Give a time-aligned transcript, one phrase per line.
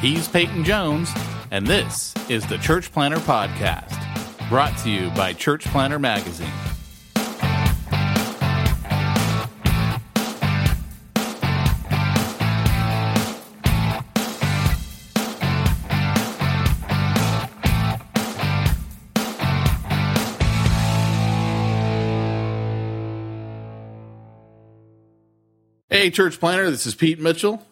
[0.00, 1.10] He's Peyton Jones,
[1.50, 3.98] and this is the Church Planter Podcast,
[4.48, 6.52] brought to you by Church Planter Magazine.
[25.88, 27.66] Hey, Church Planter, this is Pete Mitchell.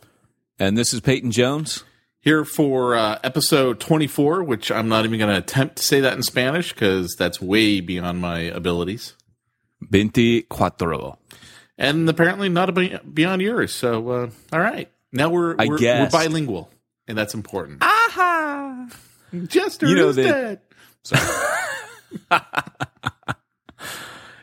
[0.58, 1.84] And this is Peyton Jones.
[2.24, 6.14] Here for uh, episode 24, which I'm not even going to attempt to say that
[6.14, 9.12] in Spanish because that's way beyond my abilities.
[9.84, 11.18] Veinticuatro.
[11.76, 12.72] And apparently not
[13.14, 13.74] beyond yours.
[13.74, 14.90] So, uh, all right.
[15.12, 16.10] Now we're, we're, guess.
[16.10, 16.70] we're bilingual,
[17.06, 17.82] and that's important.
[17.82, 18.88] Aha!
[19.46, 20.60] Jester You know is that-
[21.10, 22.42] dead.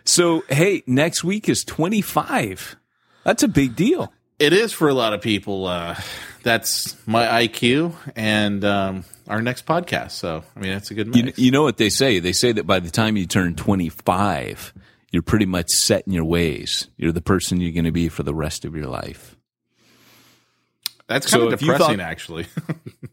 [0.04, 2.76] So, hey, next week is 25.
[3.24, 4.12] That's a big deal.
[4.40, 5.66] It is for a lot of people.
[5.68, 5.96] Uh,
[6.44, 10.12] that's my IQ and um, our next podcast.
[10.12, 11.40] So, I mean, that's a good You, mix.
[11.40, 12.20] you know what they say?
[12.20, 14.74] They say that by the time you turn 25,
[15.12, 16.88] you're pretty much set in your ways.
[16.98, 19.36] You're the person you're going to be for the rest of your life.
[21.08, 22.46] that's kind so of depressing, thought- actually.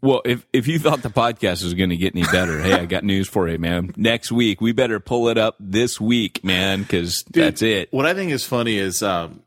[0.00, 2.87] Well, if, if you thought the podcast was going to get any better, hey, I
[2.87, 3.93] got news for you, man.
[3.97, 7.93] Next week, we better pull it up this week, man, because that's it.
[7.93, 9.43] What I think is funny is um,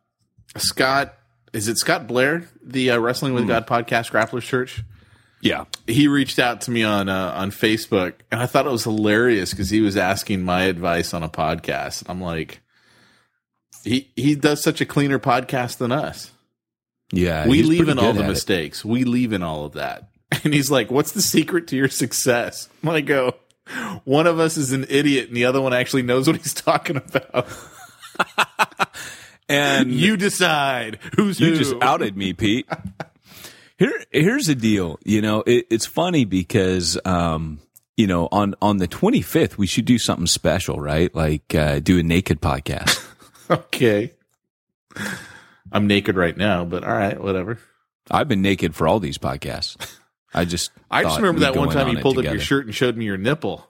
[0.58, 1.14] Scott.
[1.54, 4.84] Is it Scott Blair, the uh, Wrestling with God podcast, Grapplers Church?
[5.42, 5.66] Yeah.
[5.88, 9.52] He reached out to me on uh, on Facebook, and I thought it was hilarious
[9.52, 12.04] because he was asking my advice on a podcast.
[12.08, 12.62] I'm like,
[13.84, 16.32] he he does such a cleaner podcast than us.
[17.12, 17.48] Yeah.
[17.48, 18.30] we leave in all the at it.
[18.30, 18.86] mistakes.
[18.86, 20.08] We leave in all of that.
[20.46, 23.36] And he's like, "What's the secret to your success?" I go,
[24.06, 26.96] "One of us is an idiot, and the other one actually knows what he's talking
[26.96, 27.48] about.
[29.52, 32.68] And You decide who's You who." just outed me, Pete.
[33.78, 35.00] Here, here's the deal.
[35.04, 37.60] You know, it, it's funny because, um,
[37.98, 41.14] you know, on on the 25th, we should do something special, right?
[41.14, 43.08] Like uh, do a naked podcast.
[43.52, 44.14] Okay.
[45.74, 47.60] I'm naked right now, but all right, whatever.
[48.10, 49.76] I've been naked for all these podcasts.
[50.34, 52.96] I just, I just remember that one time you pulled up your shirt and showed
[52.96, 53.70] me your nipple.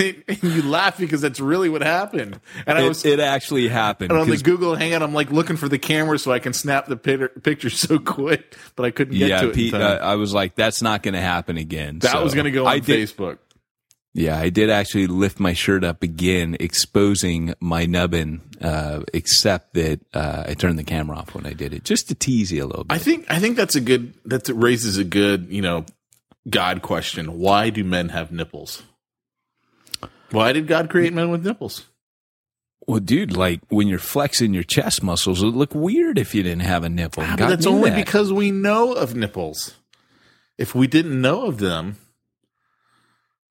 [0.28, 2.40] and you laugh because that's really what happened.
[2.66, 4.10] And I was It, it actually happened.
[4.12, 6.86] and on the Google Hangout, I'm like looking for the camera so I can snap
[6.86, 9.54] the pit- picture so quick, but I couldn't get yeah, to it.
[9.54, 9.98] Pete, uh.
[10.02, 11.98] I was like, that's not going to happen again.
[12.00, 13.38] that So was going to go on I did, Facebook.
[14.12, 20.00] Yeah, I did actually lift my shirt up again, exposing my nubbin, uh, except that
[20.12, 22.66] uh, I turned the camera off when I did it, just to tease you a
[22.66, 22.92] little bit.
[22.94, 25.84] I think I think that's a good that raises a good you know
[26.48, 27.38] God question.
[27.38, 28.82] Why do men have nipples?
[30.30, 31.86] Why did God create men with nipples?
[32.86, 36.42] Well, dude, like when you're flexing your chest muscles, it would look weird if you
[36.42, 37.22] didn't have a nipple.
[37.24, 37.96] Ah, that's only that.
[37.96, 39.74] because we know of nipples.
[40.58, 41.96] If we didn't know of them,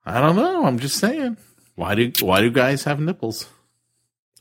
[0.06, 0.66] I don't know.
[0.66, 1.38] I'm just saying.
[1.76, 3.48] Why do why do guys have nipples?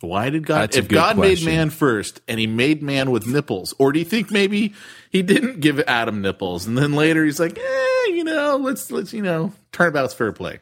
[0.00, 0.62] Why did God?
[0.62, 1.46] That's if God question.
[1.46, 4.74] made man first and he made man with nipples, or do you think maybe
[5.10, 9.12] he didn't give Adam nipples and then later he's like, eh, you know, let's let's
[9.12, 10.60] you know, turnabout's fair play.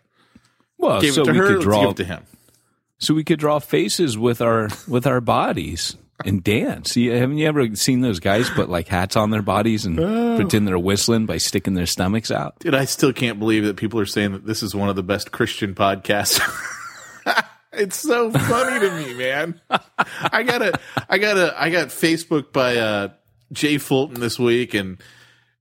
[0.79, 2.23] Well, Gave so it to we her, could draw, to him.
[2.99, 6.97] so we could draw faces with our with our bodies and dance.
[6.97, 10.37] You, haven't you ever seen those guys put like hats on their bodies and Oh.
[10.37, 12.59] pretend they're whistling by sticking their stomachs out?
[12.61, 15.03] Dude, I still can't believe that people are saying that this is one of the
[15.03, 16.41] best Christian podcasts.
[17.73, 19.61] It's so funny to me, man.
[19.69, 20.81] I got a,
[21.11, 23.09] I got a, I got Facebook by uh,
[23.53, 24.97] Jay Fulton this week, and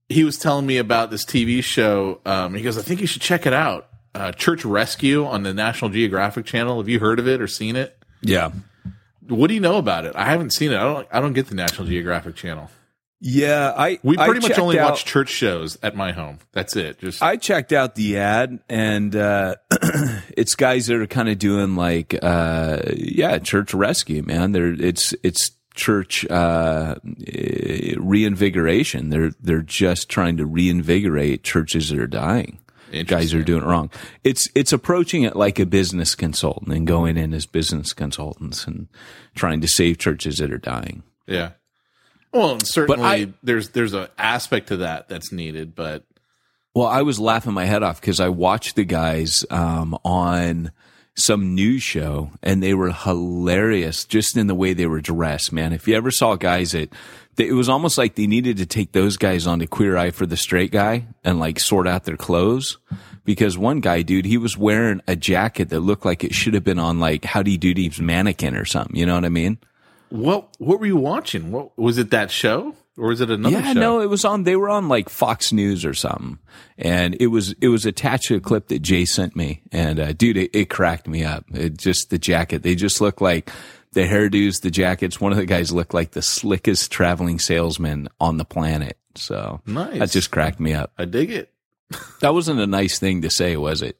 [0.08, 2.22] he was telling me about this TV show.
[2.24, 3.88] Um, he goes, I think you should check it out.
[4.16, 6.78] Uh, Church Rescue on the National Geographic Channel.
[6.78, 7.96] Have you heard of it or seen it?
[8.22, 8.50] Yeah.
[9.28, 10.14] What do you know about it?
[10.16, 10.76] I haven't seen it.
[10.76, 11.08] I don't.
[11.12, 12.70] I don't get the National Geographic Channel.
[13.18, 16.38] Yeah, I We I pretty much only out- watch church shows at my home.
[16.52, 16.98] That's it.
[16.98, 19.56] Just I checked out the ad, and uh,
[20.36, 24.52] it's guys that are kind of doing like, uh, yeah, church rescue, man.
[24.52, 26.96] They're it's it's church uh,
[27.96, 29.10] reinvigoration.
[29.10, 32.58] They're they're just trying to reinvigorate churches that are dying.
[33.06, 33.90] Guys are doing it wrong.
[34.24, 38.88] It's it's approaching it like a business consultant and going in as business consultants and
[39.34, 41.02] trying to save churches that are dying.
[41.26, 41.50] yeah.
[42.32, 46.04] Well, certainly I- there's there's an aspect to that that's needed, but
[46.74, 50.70] Well, I was laughing my head off because I watched the guys um, on
[51.16, 55.72] some news show and they were hilarious just in the way they were dressed, man.
[55.72, 56.92] If you ever saw guys that,
[57.38, 60.26] it was almost like they needed to take those guys on to Queer Eye for
[60.26, 62.78] the Straight Guy and like sort out their clothes.
[63.24, 66.62] Because one guy, dude, he was wearing a jacket that looked like it should have
[66.62, 68.94] been on like Howdy Doody's mannequin or something.
[68.94, 69.58] You know what I mean?
[70.10, 71.52] what what were you watching?
[71.52, 73.80] What was it that show or was it another yeah, show?
[73.80, 74.44] no, it was on.
[74.44, 76.38] They were on like Fox News or something,
[76.78, 80.12] and it was it was attached to a clip that Jay sent me, and uh,
[80.12, 81.44] dude, it, it cracked me up.
[81.52, 82.62] It just the jacket.
[82.62, 83.50] They just look like
[83.92, 85.20] the hairdos, the jackets.
[85.20, 88.98] One of the guys looked like the slickest traveling salesman on the planet.
[89.14, 89.98] So Nice.
[89.98, 90.92] that just cracked me up.
[90.98, 91.50] I dig it.
[92.20, 93.96] That wasn't a nice thing to say, was it?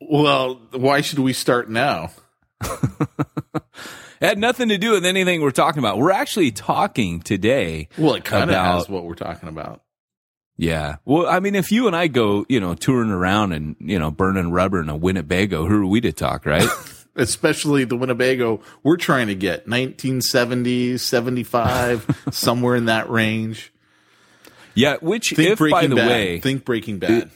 [0.00, 2.10] Well, why should we start now?
[4.20, 5.98] It had nothing to do with anything we're talking about.
[5.98, 9.82] We're actually talking today Well, it kind of has what we're talking about.
[10.56, 10.96] Yeah.
[11.04, 14.10] Well, I mean, if you and I go, you know, touring around and, you know,
[14.10, 16.66] burning rubber in a Winnebago, who are we to talk, right?
[17.14, 23.72] Especially the Winnebago we're trying to get 1970, 75, somewhere in that range.
[24.74, 24.96] yeah.
[25.00, 26.08] Which, Think if by the Bad.
[26.08, 27.30] way, Think Breaking Bad.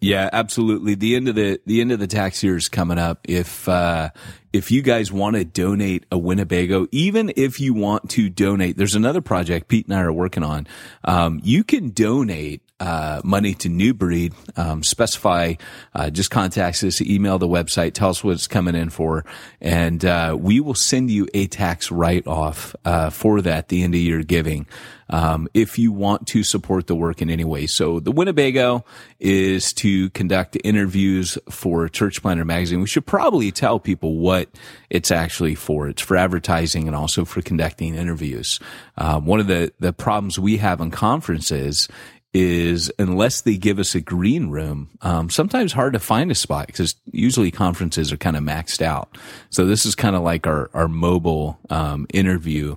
[0.00, 0.94] Yeah, absolutely.
[0.94, 3.20] The end of the, the end of the tax year is coming up.
[3.24, 4.10] If, uh,
[4.52, 8.94] if you guys want to donate a Winnebago, even if you want to donate, there's
[8.94, 10.66] another project Pete and I are working on.
[11.04, 15.54] Um, you can donate, uh, money to New Breed, um, specify,
[15.94, 19.24] uh, just contact us, email the website, tell us what it's coming in for,
[19.60, 24.00] and, uh, we will send you a tax write-off, uh, for that, the end of
[24.00, 24.66] your giving.
[25.10, 27.66] Um, if you want to support the work in any way.
[27.66, 28.84] So the Winnebago
[29.18, 32.80] is to conduct interviews for Church Planter Magazine.
[32.80, 34.50] We should probably tell people what
[34.90, 35.88] it's actually for.
[35.88, 38.60] It's for advertising and also for conducting interviews.
[38.98, 41.88] Um, one of the, the problems we have in conferences
[42.34, 46.66] is unless they give us a green room, um, sometimes hard to find a spot
[46.66, 49.16] because usually conferences are kind of maxed out.
[49.50, 52.76] So this is kind of like our, our mobile, um, interview,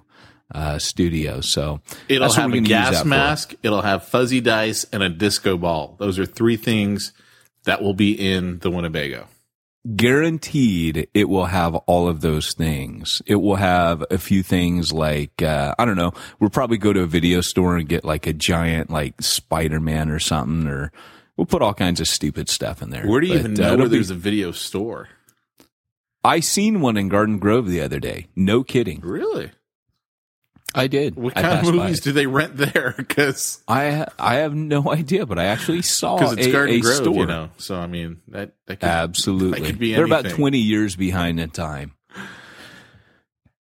[0.53, 1.41] uh, studio.
[1.41, 3.07] So It'll have a gonna use that gas for.
[3.07, 5.95] mask, it'll have fuzzy dice, and a disco ball.
[5.97, 7.13] Those are three things
[7.63, 9.27] that will be in the Winnebago.
[9.95, 13.21] Guaranteed it will have all of those things.
[13.25, 17.01] It will have a few things like, uh, I don't know, we'll probably go to
[17.01, 20.91] a video store and get like a giant like Spider-Man or something, or
[21.37, 23.05] we'll put all kinds of stupid stuff in there.
[23.07, 25.09] Where do you But, even uh, know it'll where be- there's a video store?
[26.23, 28.27] I seen one in Garden Grove the other day.
[28.35, 28.99] No kidding.
[29.01, 29.51] Really?
[30.73, 31.15] I did.
[31.15, 32.95] What I kind of movies do they rent there?
[33.01, 36.79] Because I I have no idea, but I actually saw because it's a, Garden a
[36.79, 37.15] Grove, store.
[37.15, 37.49] you know.
[37.57, 39.59] So I mean that that could, Absolutely.
[39.59, 41.93] That could be They're about 20 years behind in time.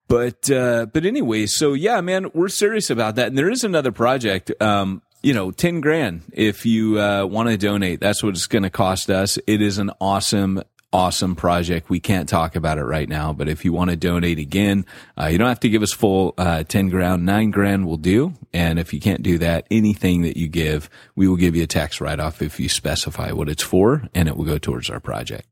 [0.09, 3.29] But uh but anyway, so yeah, man, we're serious about that.
[3.29, 7.57] And there is another project um you know, 10 grand if you uh want to
[7.57, 8.01] donate.
[8.01, 9.39] That's what it's going to cost us.
[9.47, 11.89] It is an awesome awesome project.
[11.89, 14.85] We can't talk about it right now, but if you want to donate again,
[15.17, 18.35] uh, you don't have to give us full uh 10 grand, 9 grand will do.
[18.53, 21.67] And if you can't do that, anything that you give, we will give you a
[21.69, 25.01] tax write off if you specify what it's for and it will go towards our
[25.01, 25.47] project.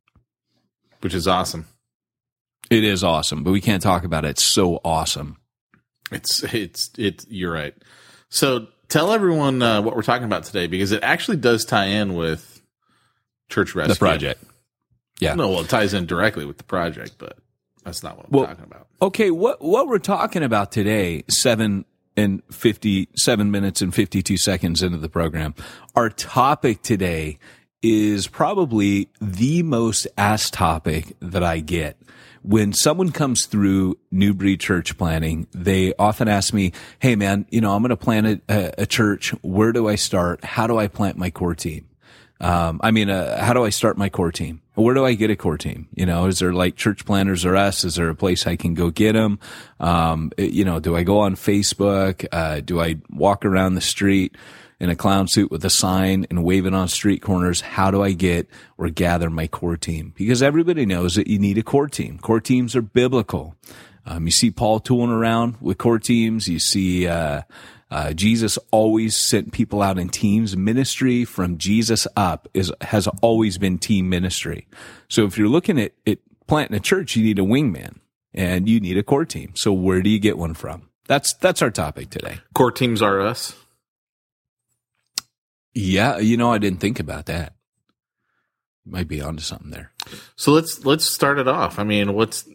[1.00, 1.66] which is awesome.
[2.70, 4.30] It is awesome, but we can't talk about it.
[4.30, 5.38] It's so awesome.
[6.10, 7.74] It's it's it's you're right.
[8.28, 12.14] So tell everyone uh, what we're talking about today because it actually does tie in
[12.14, 12.60] with
[13.48, 13.94] church rescue.
[13.94, 14.44] The project.
[15.20, 15.34] Yeah.
[15.34, 17.38] No, well, it ties in directly with the project, but
[17.84, 18.86] that's not what I'm Well- talking about.
[19.00, 21.84] Okay, what what we're talking about today, seven
[22.16, 25.54] and fifty seven minutes and fifty two seconds into the program.
[25.94, 27.38] Our topic today
[27.80, 31.96] is probably the most asked topic that I get.
[32.42, 37.60] When someone comes through New Breed Church planting, they often ask me, Hey man, you
[37.60, 39.30] know, I'm going to plant a, a church.
[39.42, 40.44] Where do I start?
[40.44, 41.88] How do I plant my core team?
[42.40, 44.60] Um, I mean, uh, how do I start my core team?
[44.78, 45.88] Where do I get a core team?
[45.94, 47.84] You know, is there like church planters or us?
[47.84, 49.40] Is there a place I can go get them?
[49.80, 52.26] Um, you know, do I go on Facebook?
[52.30, 54.36] Uh, do I walk around the street?
[54.80, 57.60] in a clown suit with a sign and waving on street corners.
[57.60, 60.12] How do I get or gather my core team?
[60.16, 62.18] Because everybody knows that you need a core team.
[62.18, 63.56] Core teams are biblical.
[64.06, 66.48] Um, you see Paul tooling around with core teams.
[66.48, 67.42] You see, uh,
[67.90, 70.56] uh, Jesus always sent people out in teams.
[70.56, 74.66] Ministry from Jesus up is has always been team ministry.
[75.08, 77.98] So if you're looking at, at planting a church, you need a wingman
[78.34, 79.52] and you need a core team.
[79.54, 80.90] So where do you get one from?
[81.06, 82.38] That's that's our topic today.
[82.54, 83.56] Core teams are us.
[85.74, 87.54] Yeah, you know, I didn't think about that.
[88.84, 89.92] Might be onto something there.
[90.36, 91.78] So let's let's start it off.
[91.78, 92.46] I mean, what's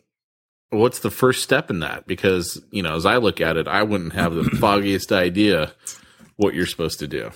[0.73, 2.07] what's the first step in that?
[2.07, 5.73] Because you know, as I look at it, I wouldn't have the foggiest idea
[6.35, 7.31] what you're supposed to do.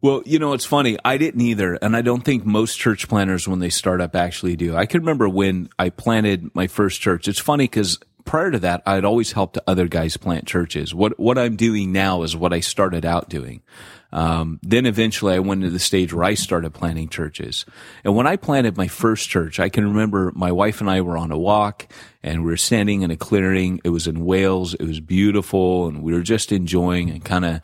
[0.00, 0.96] Well, you know, it's funny.
[1.04, 1.74] I didn't either.
[1.82, 4.76] And I don't think most church planters, when they start up, actually do.
[4.76, 7.26] I can remember when I planted my first church.
[7.26, 10.94] It's funny because prior to that, I'd always helped other guys plant churches.
[10.94, 13.62] What what I'm doing now is what I started out doing.
[14.10, 17.66] Um, then eventually, I went to the stage where I started planting churches.
[18.04, 21.18] And when I planted my first church, I can remember my wife and I were
[21.18, 23.80] on a walk, and we were standing in a clearing.
[23.84, 24.74] It was in Wales.
[24.74, 27.60] It was beautiful, and we were just enjoying and kind of.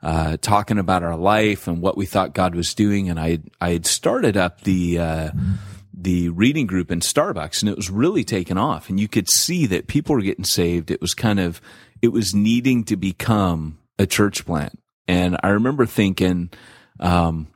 [0.00, 3.70] Uh, talking about our life and what we thought God was doing, and I I
[3.70, 5.30] had started up the uh,
[6.00, 9.66] the reading group in Starbucks and it was really taken off and you could see
[9.66, 10.90] that people were getting saved.
[10.90, 11.60] It was kind of,
[12.00, 14.78] it was needing to become a church plant.
[15.08, 16.50] And I remember thinking,
[17.00, 17.48] um,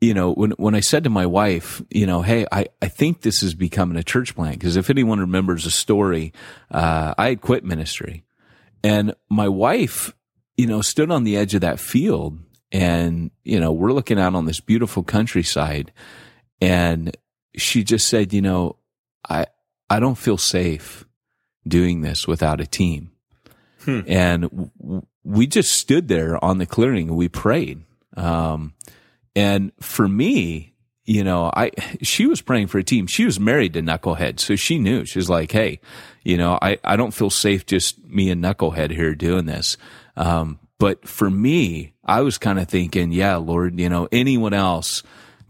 [0.00, 3.20] you know, when, when I said to my wife, you know, hey, I, I think
[3.20, 4.58] this is becoming a church plant.
[4.58, 6.32] Because if anyone remembers a story,
[6.70, 8.24] uh, I had quit ministry.
[8.82, 10.14] And my wife,
[10.56, 12.38] you know, stood on the edge of that field
[12.72, 15.92] and, you know, we're looking out on this beautiful countryside
[16.60, 17.16] and
[17.56, 18.76] she just said, you know,
[19.28, 19.46] I,
[19.88, 21.04] I don't feel safe
[21.66, 23.10] doing this without a team.
[23.84, 24.00] Hmm.
[24.06, 27.82] And w- we just stood there on the clearing and we prayed.
[28.16, 28.74] Um,
[29.36, 30.74] and for me,
[31.04, 31.72] you know, I,
[32.02, 33.06] she was praying for a team.
[33.06, 34.40] She was married to Knucklehead.
[34.40, 35.80] So she knew, she was like, Hey,
[36.24, 39.76] you know, I, I don't feel safe just me and Knucklehead here doing this.
[40.16, 45.02] Um, but for me, I was kind of thinking, yeah, Lord, you know, anyone else,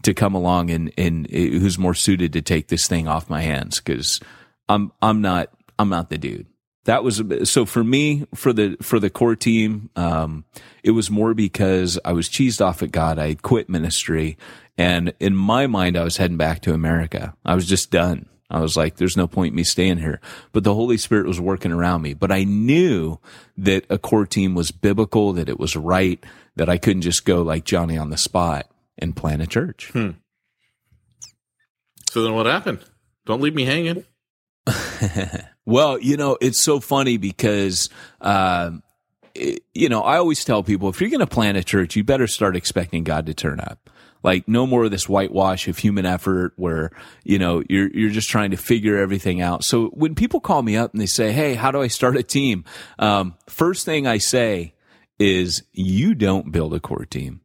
[0.03, 3.79] to come along and, and who's more suited to take this thing off my hands
[3.79, 4.19] because
[4.67, 6.47] I'm I'm not I'm not the dude.
[6.85, 9.89] That was so for me for the for the core team.
[9.95, 10.45] Um,
[10.83, 13.19] it was more because I was cheesed off at God.
[13.19, 14.37] I had quit ministry,
[14.77, 17.35] and in my mind, I was heading back to America.
[17.45, 18.27] I was just done.
[18.51, 20.19] I was like, there's no point me staying here.
[20.51, 22.13] But the Holy Spirit was working around me.
[22.13, 23.17] But I knew
[23.57, 26.21] that a core team was biblical, that it was right,
[26.57, 29.89] that I couldn't just go like Johnny on the spot and plant a church.
[29.93, 30.11] Hmm.
[32.11, 32.79] So then what happened?
[33.25, 34.03] Don't leave me hanging.
[35.65, 37.89] well, you know, it's so funny because,
[38.19, 38.71] uh,
[39.35, 42.03] it, you know, I always tell people if you're going to plant a church, you
[42.03, 43.89] better start expecting God to turn up.
[44.23, 46.91] Like no more of this whitewash of human effort where,
[47.23, 49.63] you know, you're, you're just trying to figure everything out.
[49.63, 52.23] So when people call me up and they say, Hey, how do I start a
[52.23, 52.63] team?
[52.99, 54.75] Um, first thing I say
[55.17, 57.41] is you don't build a core team.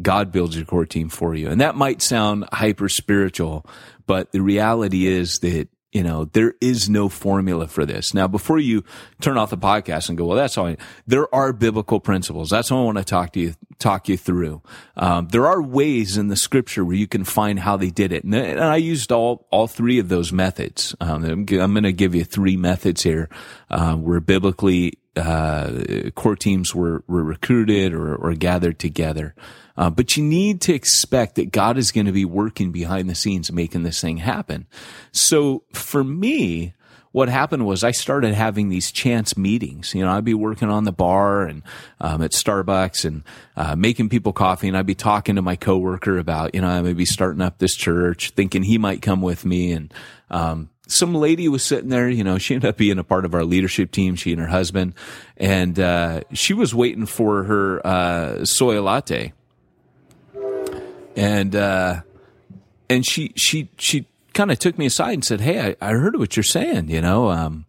[0.00, 1.48] God builds your core team for you.
[1.48, 3.66] And that might sound hyper spiritual,
[4.06, 8.14] but the reality is that, you know, there is no formula for this.
[8.14, 8.84] Now, before you
[9.20, 12.50] turn off the podcast and go, well, that's all I, there are biblical principles.
[12.50, 14.62] That's what I want to talk to you, talk you through.
[14.96, 18.22] Um, there are ways in the scripture where you can find how they did it.
[18.22, 20.94] And, and I used all, all three of those methods.
[21.00, 23.28] Um, I'm, I'm going to give you three methods here,
[23.68, 29.34] uh, where biblically, uh, core teams were, were recruited or, or gathered together.
[29.76, 33.14] Uh, but you need to expect that God is going to be working behind the
[33.14, 34.66] scenes making this thing happen.
[35.10, 36.74] So for me,
[37.12, 39.94] what happened was I started having these chance meetings.
[39.94, 41.62] You know, I'd be working on the bar and
[42.00, 43.22] um, at Starbucks and
[43.56, 46.82] uh, making people coffee, and I'd be talking to my coworker about, you know, I
[46.82, 49.92] may be starting up this church, thinking he might come with me, and
[50.30, 53.34] um, some lady was sitting there, you know, she ended up being a part of
[53.34, 54.94] our leadership team, she and her husband,
[55.36, 59.32] and uh, she was waiting for her uh, soy latte
[61.16, 62.00] and uh,
[62.88, 66.16] and she she she kind of took me aside and said, "Hey, I, I heard
[66.18, 66.88] what you're saying.
[66.88, 67.66] You know, um,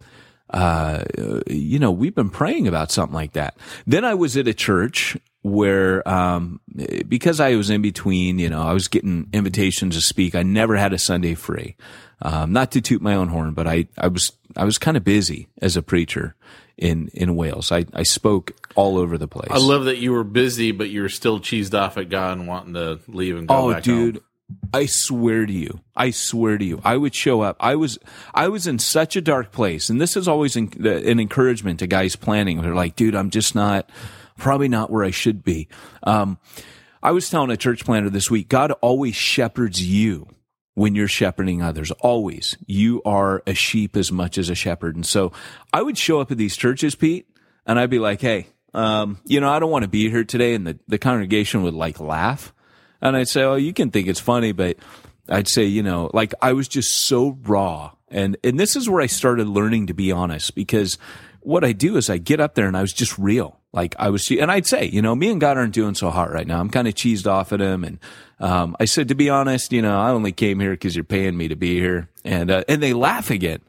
[0.50, 1.04] uh,
[1.48, 5.18] you know, we've been praying about something like that." Then I was at a church
[5.42, 6.60] where um,
[7.08, 10.36] because I was in between, you know, I was getting invitations to speak.
[10.36, 11.76] I never had a Sunday free.
[12.22, 15.04] Um, not to toot my own horn, but I, I was I was kind of
[15.04, 16.36] busy as a preacher
[16.78, 17.72] in in Wales.
[17.72, 19.50] I, I spoke all over the place.
[19.50, 22.48] I love that you were busy, but you were still cheesed off at God and
[22.48, 24.16] wanting to leave and go oh, dude.
[24.16, 24.24] home.
[24.74, 27.56] I swear to you, I swear to you, I would show up.
[27.62, 27.98] I was,
[28.34, 31.88] I was in such a dark place, and this is always an, an encouragement to
[31.88, 32.62] guys planning.
[32.62, 33.90] They're like, dude, I'm just not,
[34.42, 35.68] probably not where I should be.
[36.04, 36.40] Um,
[37.04, 40.28] I was telling a church planter this week, God always shepherds you
[40.74, 41.92] when you're shepherding others.
[42.00, 42.58] Always.
[42.66, 44.96] You are a sheep as much as a shepherd.
[44.96, 45.32] And so
[45.72, 47.28] I would show up at these churches, Pete,
[47.66, 50.56] and I'd be like, Hey, um, you know, I don't want to be here today.
[50.56, 52.54] And the, the congregation would like laugh.
[53.00, 54.78] And I'd say, Oh, you can think it's funny, but
[55.30, 57.92] I'd say, you know, like I was just so raw.
[58.10, 60.98] And, and this is where I started learning to be honest because
[61.42, 63.61] what I do is I get up there and I was just real.
[63.74, 66.32] Like I was, and I'd say, you know, me and God aren't doing so hot
[66.32, 66.60] right now.
[66.60, 67.84] I'm kind of cheesed off at him.
[67.86, 68.00] And,
[68.40, 71.38] um, I said, to be honest, you know, I only came here because you're paying
[71.38, 72.10] me to be here.
[72.26, 73.62] And, uh, and they laugh again.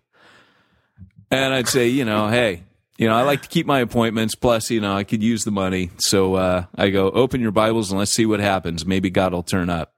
[1.31, 2.65] And I'd say, you know, hey,
[2.99, 4.35] you know, I like to keep my appointments.
[4.35, 5.91] Plus, you know, I could use the money.
[5.99, 8.85] So, uh, I go, open your Bibles and let's see what happens.
[8.85, 9.95] Maybe God will turn up.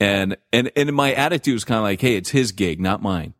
[0.00, 3.34] And, and, and my attitude was kind of like, Hey, it's his gig, not mine.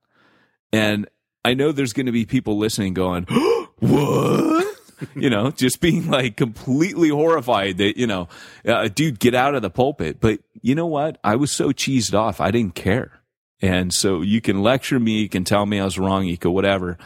[0.73, 1.09] And
[1.45, 3.25] I know there's going to be people listening going,
[3.79, 4.60] what?
[5.15, 8.29] you know, just being like completely horrified that, you know,
[8.67, 10.21] uh, dude, get out of the pulpit.
[10.21, 11.19] But you know what?
[11.25, 12.41] I was so cheesed off.
[12.41, 13.21] I didn't care.
[13.63, 16.53] And so you can lecture me, you can tell me I was wrong, you can
[16.53, 16.99] whatever.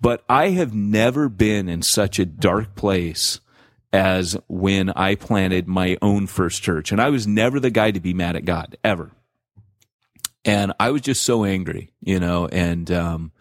[0.00, 3.40] But I have never been in such a dark place
[3.92, 6.90] as when I planted my own first church.
[6.90, 9.12] And I was never the guy to be mad at God, ever.
[10.44, 13.32] And I was just so angry, you know, and, um,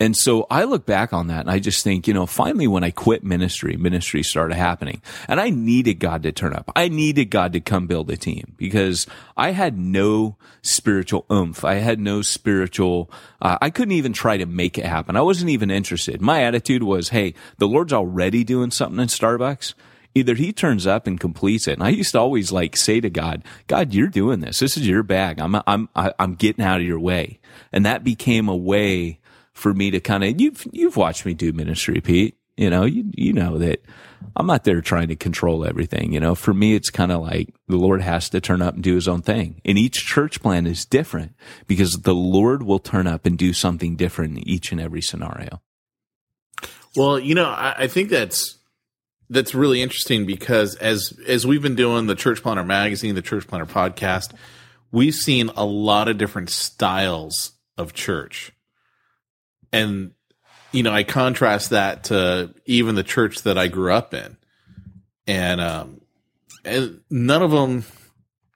[0.00, 2.82] and so I look back on that and I just think, you know, finally when
[2.82, 6.72] I quit ministry, ministry started happening and I needed God to turn up.
[6.74, 11.66] I needed God to come build a team because I had no spiritual oomph.
[11.66, 13.10] I had no spiritual,
[13.42, 15.16] uh, I couldn't even try to make it happen.
[15.16, 16.22] I wasn't even interested.
[16.22, 19.74] My attitude was, Hey, the Lord's already doing something in Starbucks
[20.12, 21.74] either he turns up and completes it.
[21.74, 24.58] And I used to always like say to God, God, you're doing this.
[24.58, 25.38] This is your bag.
[25.38, 27.38] I'm, I'm, I'm getting out of your way.
[27.72, 29.19] And that became a way
[29.60, 32.36] for me to kind of, you've, you've watched me do ministry, Pete.
[32.56, 33.80] You know, you, you know that
[34.36, 36.12] I'm not there trying to control everything.
[36.12, 38.82] You know, for me, it's kind of like the Lord has to turn up and
[38.82, 39.60] do his own thing.
[39.64, 41.34] And each church plant is different
[41.66, 45.62] because the Lord will turn up and do something different in each and every scenario.
[46.96, 48.58] Well, you know, I, I think that's
[49.30, 53.46] that's really interesting because as as we've been doing the Church Planter magazine, the Church
[53.46, 54.32] Planter podcast,
[54.90, 58.52] we've seen a lot of different styles of church.
[59.72, 60.12] And
[60.72, 64.36] you know, I contrast that to even the church that I grew up in.
[65.26, 66.00] And um
[66.64, 67.84] and none of them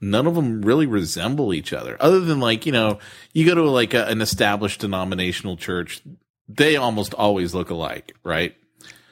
[0.00, 2.98] none of them really resemble each other other than like, you know,
[3.32, 6.02] you go to like a, an established denominational church,
[6.48, 8.54] they almost always look alike, right?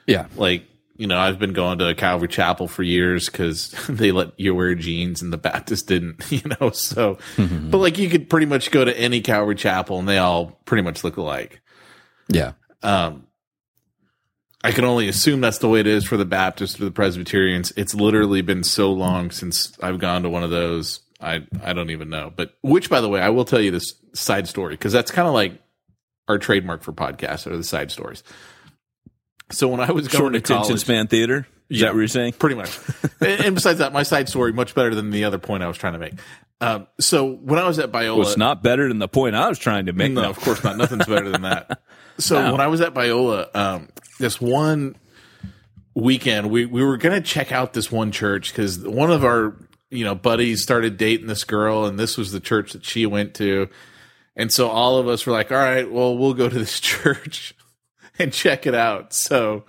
[0.06, 0.26] Yeah.
[0.36, 0.64] Like
[0.96, 4.74] you know, I've been going to Calvary Chapel for years because they let you wear
[4.74, 6.70] jeans and the Baptist didn't, you know.
[6.70, 7.70] So, mm-hmm.
[7.70, 10.82] but like you could pretty much go to any Calvary Chapel and they all pretty
[10.82, 11.60] much look alike.
[12.28, 12.52] Yeah.
[12.82, 13.26] Um,
[14.64, 17.72] I can only assume that's the way it is for the Baptists or the Presbyterians.
[17.76, 21.00] It's literally been so long since I've gone to one of those.
[21.20, 22.32] I I don't even know.
[22.34, 25.26] But which, by the way, I will tell you this side story because that's kind
[25.26, 25.60] of like
[26.28, 28.22] our trademark for podcasts are the side stories.
[29.50, 31.86] So when I was going short to attention college, span theater, is Yeah.
[31.88, 32.34] that what you're saying?
[32.34, 32.76] pretty much.
[33.20, 35.76] and, and besides that, my side story much better than the other point I was
[35.76, 36.14] trying to make.
[36.60, 39.48] Um, so when I was at Biola, Well, it's not better than the point I
[39.48, 40.12] was trying to make.
[40.12, 40.30] no, No.
[40.30, 40.76] of course not.
[40.76, 41.80] Nothing's better than that.
[42.18, 42.52] So No.
[42.52, 44.96] when I was at Biola, um, this one
[45.94, 49.56] weekend, we, we were going to check out this one church because one of our,
[49.90, 53.34] you know, buddies started dating this girl and this was the church that she went
[53.34, 53.68] to.
[54.36, 57.54] And so all of us were like, all right, well, we'll go to this church
[58.18, 59.12] and check it out.
[59.12, 59.64] So,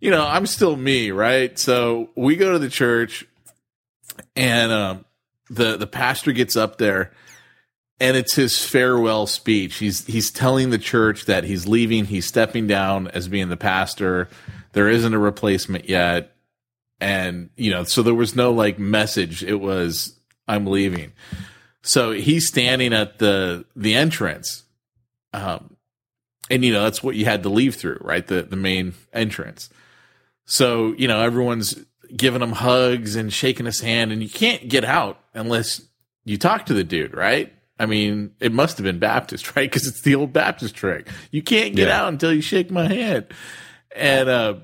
[0.00, 1.58] you know, I'm still me, right?
[1.58, 3.26] So we go to the church
[4.36, 5.04] and, um,
[5.50, 7.12] the, the pastor gets up there
[8.00, 9.76] and it's his farewell speech.
[9.76, 14.28] He's he's telling the church that he's leaving, he's stepping down as being the pastor.
[14.72, 16.34] There isn't a replacement yet.
[17.02, 19.42] And, you know, so there was no like message.
[19.42, 21.12] It was I'm leaving.
[21.82, 24.64] So he's standing at the the entrance.
[25.34, 25.76] Um
[26.50, 28.26] and you know, that's what you had to leave through, right?
[28.26, 29.68] The the main entrance.
[30.46, 31.84] So, you know, everyone's
[32.16, 35.82] giving him hugs and shaking his hand and you can't get out unless
[36.24, 37.52] you talk to the dude, right?
[37.80, 39.68] I mean, it must have been Baptist, right?
[39.70, 41.08] Because it's the old Baptist trick.
[41.30, 42.02] You can't get Yeah.
[42.02, 43.26] out until you shake my hand.
[43.96, 44.54] And uh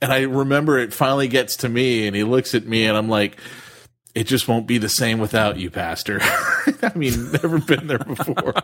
[0.00, 3.08] and I remember it finally gets to me and he looks at me and I'm
[3.08, 3.36] like,
[4.14, 6.20] it just won't be the same without you, Pastor.
[6.22, 8.54] I mean, never been there before.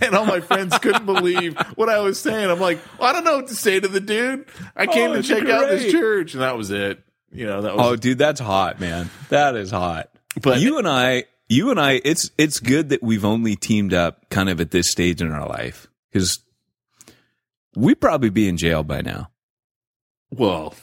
[0.00, 2.50] and all my friends couldn't believe what I was saying.
[2.50, 4.46] I'm like, well, I don't know what to say to the dude.
[4.76, 7.02] I came Oh, to check out this church, and that was it.
[7.32, 9.10] You know, that was Oh, dude, that's hot, man.
[9.28, 10.10] That is hot.
[10.42, 14.30] but you and I, you and I, it's it's good that we've only teamed up
[14.30, 16.38] kind of at this stage in our life because
[17.76, 19.30] we'd probably be in jail by now.
[20.30, 20.74] well,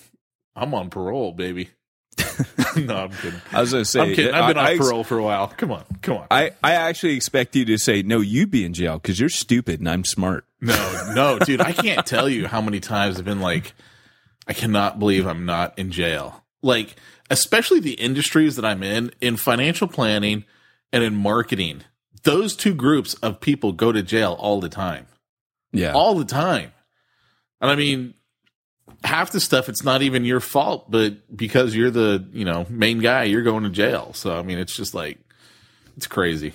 [0.56, 1.69] I'm on parole, baby.
[2.75, 3.41] no, I'm kidding.
[3.53, 4.34] I was to say, I'm kidding.
[4.34, 5.47] I've been I, on I, parole for a while.
[5.47, 6.27] Come on, come on.
[6.30, 9.80] I, I actually expect you to say, no, you'd be in jail because you're stupid
[9.80, 10.45] and I'm smart.
[10.60, 13.73] No, no, dude, I can't tell you how many times I've been like,
[14.47, 16.43] I cannot believe I'm not in jail.
[16.62, 16.95] Like,
[17.30, 20.43] especially the industries that I'm in, in financial planning
[20.91, 21.82] and in marketing,
[22.23, 25.08] those two groups of people go to jail all the time.
[25.71, 25.93] Yeah.
[25.93, 26.71] All the time.
[27.62, 28.13] And I mean,
[29.04, 33.00] half the stuff it's not even your fault, but because you're the, you know, main
[33.00, 34.13] guy, you're going to jail.
[34.13, 35.19] So I mean, it's just like
[35.95, 36.54] it's crazy.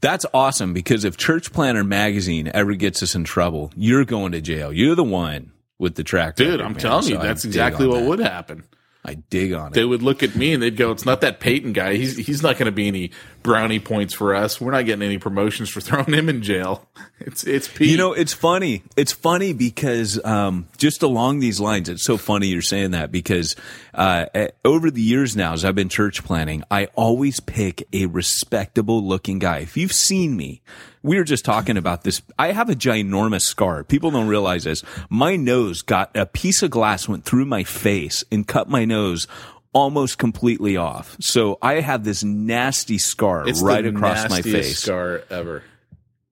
[0.00, 4.40] That's awesome because if Church Planter magazine ever gets us in trouble, you're going to
[4.40, 4.72] jail.
[4.72, 6.34] You're the one with the track.
[6.36, 6.80] Dude, record, I'm man.
[6.80, 8.08] telling you, So I that's exactly what that.
[8.08, 8.64] would happen.
[9.04, 9.74] I dig on it.
[9.74, 11.94] They would look at me and they'd go, "It's not that Peyton guy.
[11.94, 13.10] He's he's not going to be any
[13.42, 14.60] brownie points for us.
[14.60, 16.88] We're not getting any promotions for throwing him in jail.
[17.20, 17.90] It's it's Pete.
[17.90, 18.82] You know, it's funny.
[18.96, 23.56] It's funny because um, just along these lines, it's so funny you're saying that because
[23.94, 28.06] uh, eh, over the years now, as I've been church planting, I always pick a
[28.06, 29.58] respectable looking guy.
[29.58, 30.62] If you've seen me,
[31.02, 32.22] we were just talking about this.
[32.38, 33.84] I have a ginormous scar.
[33.84, 34.82] People don't realize this.
[35.08, 39.26] My nose got a piece of glass went through my face and cut my nose
[39.72, 41.16] almost completely off.
[41.20, 45.62] So I have this nasty scar it's right across my face Scar ever.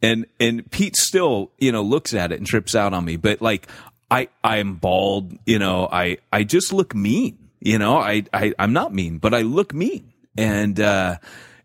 [0.03, 3.41] and and Pete still you know looks at it and trips out on me but
[3.41, 3.67] like
[4.11, 8.73] I I'm bald you know I I just look mean you know I, I I'm
[8.73, 11.17] not mean but I look mean and uh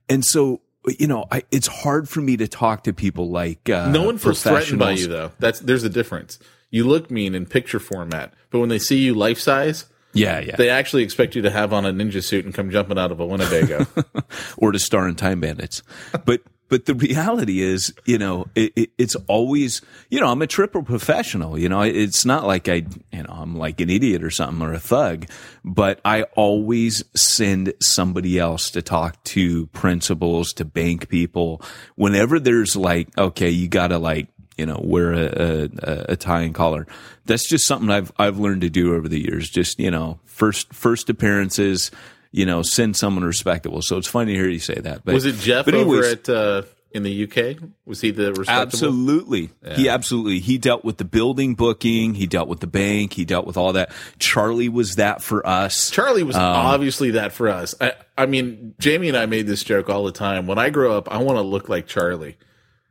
[0.10, 0.62] and so
[1.00, 4.18] you know I, it's hard for me to talk to people like uh No one
[4.18, 5.32] feels threatened by you though.
[5.40, 6.40] That's there's a difference.
[6.72, 9.86] You look mean in picture format, but when they see you life size,
[10.16, 12.98] yeah yeah they actually expect you to have on a ninja suit and come jumping
[12.98, 13.86] out of a Winnebago.
[14.58, 15.84] or to star in Time Bandits.
[16.26, 20.48] But but the reality is, you know, it, it, it's always, you know, I'm a
[20.48, 21.60] triple professional.
[21.60, 24.74] You know, it's not like I, you know, I'm like an idiot or something or
[24.74, 25.28] a thug,
[25.64, 31.62] but I always send somebody else to talk to principals, to bank people.
[31.96, 36.42] Whenever there's like, okay, you got to like you know, wear a, a, a tie
[36.42, 36.88] and collar.
[37.26, 39.50] That's just something I've I've learned to do over the years.
[39.50, 41.92] Just you know, first first appearances,
[42.32, 43.82] you know, send someone respectable.
[43.82, 45.04] So it's funny to hear you say that.
[45.06, 47.58] But Was it Jeff but over at uh, in the UK?
[47.86, 48.62] Was he the respectable?
[48.62, 49.50] Absolutely.
[49.76, 53.46] He absolutely he dealt with the building booking, he dealt with the bank, he dealt
[53.46, 53.92] with all that.
[54.20, 55.90] Charlie was that for us.
[55.90, 57.76] Charlie was Um, obviously that for us.
[57.82, 60.48] I, I mean, Jamie and I made this joke all the time.
[60.48, 62.38] When I grow up, I want to look like Charlie.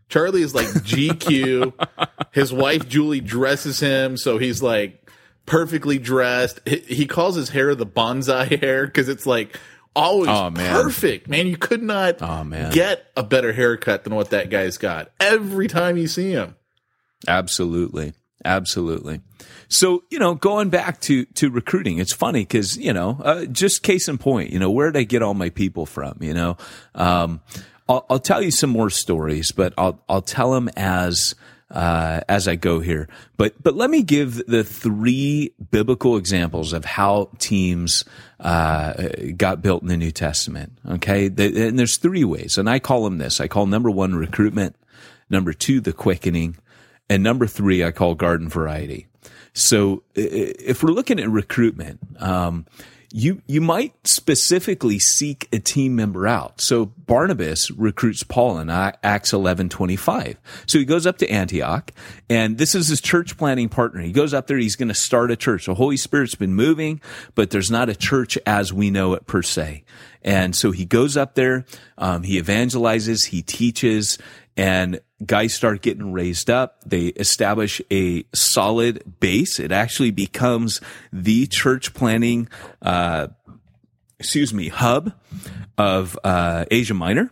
[0.09, 1.73] Charlie is like GQ.
[2.33, 5.01] his wife Julie dresses him so he's like
[5.47, 6.61] perfectly dressed.
[6.67, 9.59] He, he calls his hair the bonsai hair because it's like
[9.97, 10.73] always Oh, man.
[10.83, 11.29] perfect.
[11.29, 12.73] Man, you could not Oh, man.
[12.73, 16.57] get a better haircut than what that guy's got every time you see him.
[17.29, 18.13] Absolutely.
[18.45, 19.21] Absolutely.
[19.69, 23.83] So, you know, going back to, to recruiting, it's funny because, you know, uh, just
[23.83, 26.19] case in point, you know, where did I get all my people from?
[26.21, 26.57] You know,
[26.95, 27.41] um,
[27.89, 31.35] I'll, I'll tell you some more stories, but I'll, I'll tell them as,
[31.71, 33.09] uh, as I go here.
[33.37, 38.05] But, but let me give the three biblical examples of how teams,
[38.41, 40.79] uh, got built in the New Testament.
[40.89, 41.29] Okay.
[41.29, 42.57] The- and there's three ways.
[42.59, 43.41] And I call them this.
[43.41, 44.77] I call number one recruitment.
[45.29, 46.57] Number two, the quickening.
[47.11, 49.09] And number three, I call garden variety.
[49.53, 52.67] So if we're looking at recruitment, um,
[53.17, 56.61] you you might specifically seek a team member out.
[56.61, 60.37] So Barnabas recruits Paul in Acts eleven twenty five.
[60.67, 61.93] So he goes up to Antioch,
[62.29, 64.01] and this is his church planting partner.
[64.01, 64.59] He goes up there.
[64.59, 65.67] He's going to start a church.
[65.67, 67.01] The Holy Spirit's been moving,
[67.37, 69.85] but there's not a church as we know it per se.
[70.23, 71.67] And so he goes up there.
[71.97, 73.27] Um, he evangelizes.
[73.27, 74.19] He teaches
[74.57, 76.81] and guys start getting raised up.
[76.85, 79.59] They establish a solid base.
[79.59, 80.81] It actually becomes
[81.13, 82.49] the church planting,
[82.83, 83.29] uh,
[84.19, 85.13] excuse me, hub
[85.79, 87.31] of uh, Asia Minor,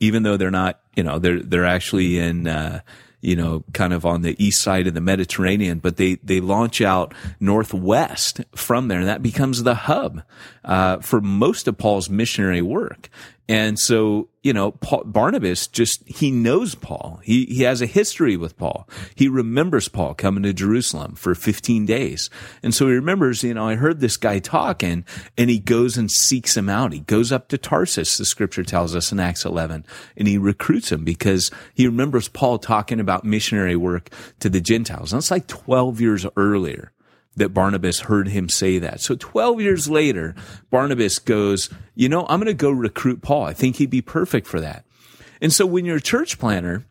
[0.00, 2.80] even though they're not, you know, they're they're actually in, uh,
[3.20, 6.80] you know, kind of on the east side of the Mediterranean, but they they launch
[6.80, 10.22] out northwest from there, and that becomes the hub
[10.64, 13.08] uh, for most of Paul's missionary work.
[13.48, 17.20] And so, you know, Paul, Barnabas just, he knows Paul.
[17.24, 18.88] He, he has a history with Paul.
[19.16, 22.30] He remembers Paul coming to Jerusalem for 15 days.
[22.62, 25.04] And so he remembers, you know, I heard this guy talking
[25.36, 26.92] and he goes and seeks him out.
[26.92, 29.84] He goes up to Tarsus, the scripture tells us in Acts 11,
[30.16, 35.12] and he recruits him because he remembers Paul talking about missionary work to the Gentiles.
[35.12, 36.92] And that's like 12 years earlier.
[37.36, 39.00] That Barnabas heard him say that.
[39.00, 40.34] So 12 years later,
[40.70, 43.44] Barnabas goes, you know, I'm going to go recruit Paul.
[43.44, 44.84] I think he'd be perfect for that.
[45.40, 46.84] And so when you're a church planter,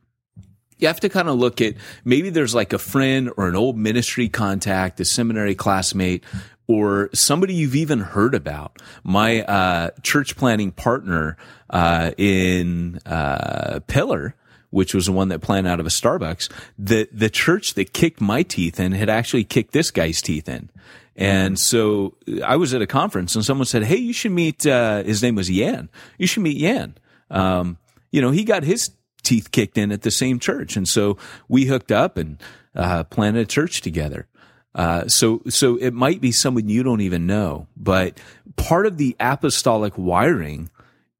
[0.81, 3.77] you have to kind of look at maybe there's like a friend or an old
[3.77, 6.23] ministry contact, a seminary classmate,
[6.67, 8.81] or somebody you've even heard about.
[9.03, 11.37] My uh, church planting partner
[11.69, 14.35] uh, in uh, Pillar,
[14.71, 18.19] which was the one that planted out of a Starbucks, the the church that kicked
[18.19, 20.69] my teeth in had actually kicked this guy's teeth in.
[21.15, 25.03] And so I was at a conference and someone said, Hey, you should meet, uh,
[25.03, 25.89] his name was Yan.
[26.17, 26.97] You should meet Yan.
[27.29, 27.77] Um,
[28.11, 28.91] you know, he got his
[29.23, 30.75] teeth kicked in at the same church.
[30.75, 32.41] And so we hooked up and,
[32.75, 34.27] uh, planted a church together.
[34.73, 38.17] Uh, so, so it might be someone you don't even know, but
[38.55, 40.69] part of the apostolic wiring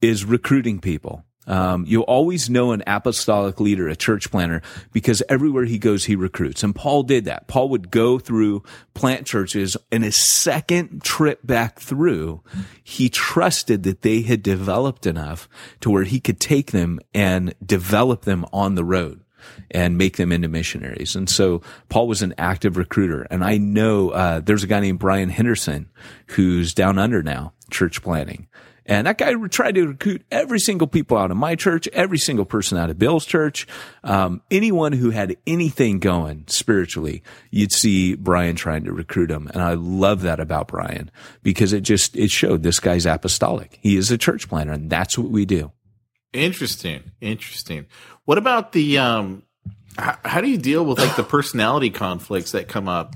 [0.02, 1.26] is recruiting people.
[1.48, 6.16] Um, you'll always know an apostolic leader, a church planter, because everywhere he goes, he
[6.16, 6.64] recruits.
[6.64, 7.48] And Paul did that.
[7.48, 12.42] Paul would go through plant churches and his second trip back through,
[12.84, 15.50] he trusted that they had developed enough
[15.80, 19.24] to where he could take them and develop them on the road
[19.72, 21.16] and make them into missionaries.
[21.16, 23.24] And so Paul was an active recruiter.
[23.32, 25.90] And I know, uh, there's a guy named Brian Henderson
[26.28, 28.48] who's down under now, church planting.
[28.92, 32.44] And that guy tried to recruit every single people out of my church, every single
[32.44, 33.66] person out of Bill's church,
[34.04, 39.50] um, anyone who had anything going spiritually, you'd see Brian trying to recruit them.
[39.54, 41.10] And I love that about Brian
[41.42, 43.80] because it just, it showed this guy's apostolic.
[43.82, 45.72] He is a church planter and that's what we do.
[46.34, 47.12] Interesting.
[47.22, 47.86] Interesting.
[48.26, 49.44] What about the, um,
[49.98, 53.16] how, how do you deal with like the personality conflicts that come up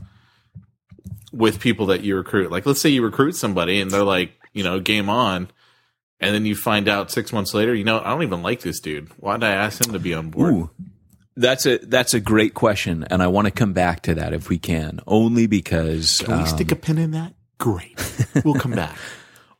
[1.34, 2.50] with people that you recruit?
[2.50, 5.50] Like, let's say you recruit somebody and they're like, you know, game on.
[6.20, 8.80] And then you find out six months later, you know, I don't even like this
[8.80, 9.10] dude.
[9.18, 10.54] Why did I ask him to be on board?
[10.54, 10.70] Ooh,
[11.36, 14.48] that's a that's a great question, and I want to come back to that if
[14.48, 15.02] we can.
[15.06, 17.34] Only because Can we um, stick a pin in that?
[17.58, 18.00] Great.
[18.44, 18.96] We'll come back.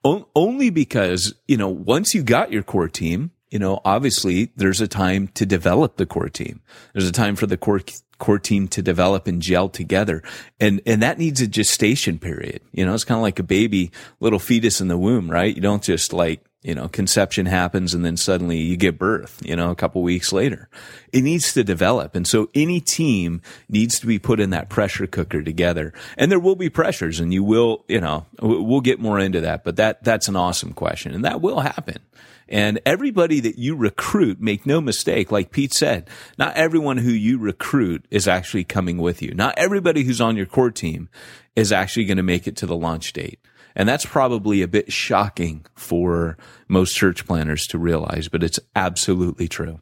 [0.36, 4.88] only because you know once you got your core team, you know obviously there's a
[4.88, 6.62] time to develop the core team.
[6.94, 7.82] There's a time for the core
[8.18, 10.24] core team to develop and gel together,
[10.60, 12.62] and and that needs a gestation period.
[12.72, 15.56] You know, it's kind of like a baby, little fetus in the womb, right?
[15.56, 19.56] You don't just like you know, conception happens and then suddenly you give birth, you
[19.56, 20.68] know, a couple weeks later.
[21.14, 22.16] It needs to develop.
[22.16, 25.94] And so any team needs to be put in that pressure cooker together.
[26.18, 29.64] And there will be pressures and you will, you know, we'll get more into that,
[29.64, 32.00] but that, that's an awesome question and that will happen.
[32.48, 37.40] And everybody that you recruit, make no mistake, like Pete said, not everyone who you
[37.40, 39.34] recruit is actually coming with you.
[39.34, 41.10] Not everybody who's on your core team
[41.56, 43.40] is actually going to make it to the launch date.
[43.76, 49.48] And that's probably a bit shocking for most church planters to realize, but it's absolutely
[49.48, 49.82] true.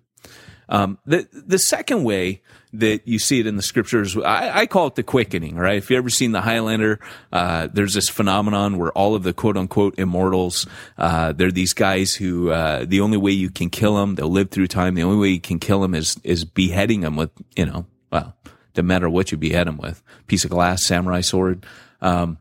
[0.74, 2.42] Um, the the second way
[2.74, 5.56] that you see it in the scriptures, I, I, call it the quickening.
[5.56, 5.78] Right?
[5.78, 7.00] If you ever seen the Highlander,
[7.32, 10.66] uh, there's this phenomenon where all of the quote unquote immortals,
[10.98, 14.50] uh, they're these guys who uh, the only way you can kill them, they'll live
[14.50, 14.96] through time.
[14.96, 18.36] The only way you can kill them is is beheading them with you know, well,
[18.74, 21.68] doesn't matter what you behead them with, piece of glass, samurai sword.
[22.02, 22.40] Um,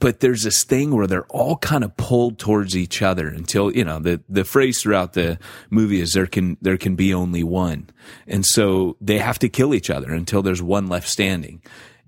[0.00, 3.84] but there's this thing where they're all kind of pulled towards each other until you
[3.84, 7.90] know the the phrase throughout the movie is there can there can be only one.
[8.26, 11.62] And so they have to kill each other until there's one left standing.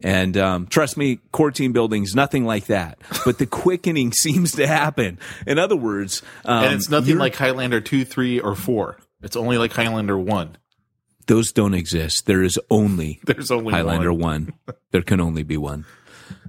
[0.04, 2.98] And um, trust me core team buildings nothing like that.
[3.24, 5.18] But the quickening seems to happen.
[5.46, 9.58] In other words um, and it's nothing like highlander 2 3 or 4 it's only
[9.58, 10.56] like highlander 1
[11.28, 12.26] those don't exist.
[12.26, 14.54] There is only there's only highlander one.
[14.64, 15.84] 1 there can only be one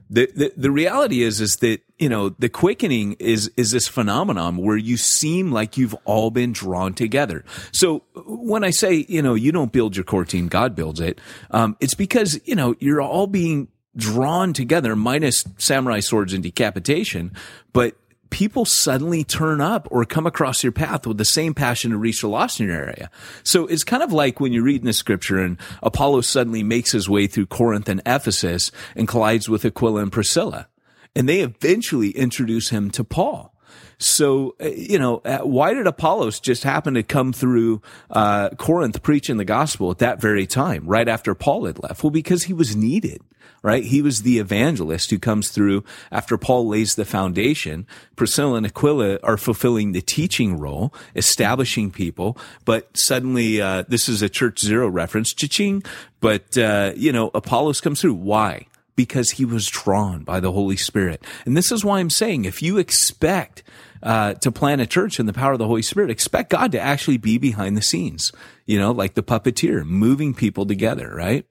[0.10, 4.58] the, the, the reality is is that you know the quickening is is this phenomenon
[4.58, 7.44] where you seem like you've all been drawn together.
[7.72, 11.20] So when I say you know you don't build your core team, God builds it.
[11.52, 17.32] Um, it's because you know you're all being drawn together, minus samurai swords and decapitation,
[17.74, 17.96] but
[18.34, 22.22] people suddenly turn up or come across your path with the same passion to reach
[22.22, 23.12] the lost in your area.
[23.44, 26.92] So it's kind of like when you read in the scripture and Apollos suddenly makes
[26.92, 30.68] his way through Corinth and Ephesus and collides with Aquila and Priscilla.
[31.16, 33.54] And they eventually introduce him to Paul.
[34.00, 39.04] So, uh, you know, uh, why did Apollos just happen to come through uh, Corinth
[39.04, 42.04] preaching the gospel at that very time, right after Paul had left?
[42.04, 43.22] Well, because he was needed
[43.64, 43.86] right?
[43.86, 47.88] He was the evangelist who comes through after Paul lays the foundation.
[48.16, 54.22] Priscilla and Aquila are fulfilling the teaching role, establishing people, but suddenly, uh, this is
[54.22, 55.82] a church zero reference, cha-ching.
[56.20, 58.16] But, uh, you know, Apollos comes through.
[58.16, 58.68] Why?
[58.96, 61.24] Because he was drawn by the Holy Spirit.
[61.46, 63.64] And this is why I'm saying if you expect,
[64.04, 66.80] uh, to plant a church in the power of the Holy Spirit, expect God to
[66.80, 68.32] actually be behind the scenes,
[68.66, 71.46] you know, like the puppeteer, moving people together, right?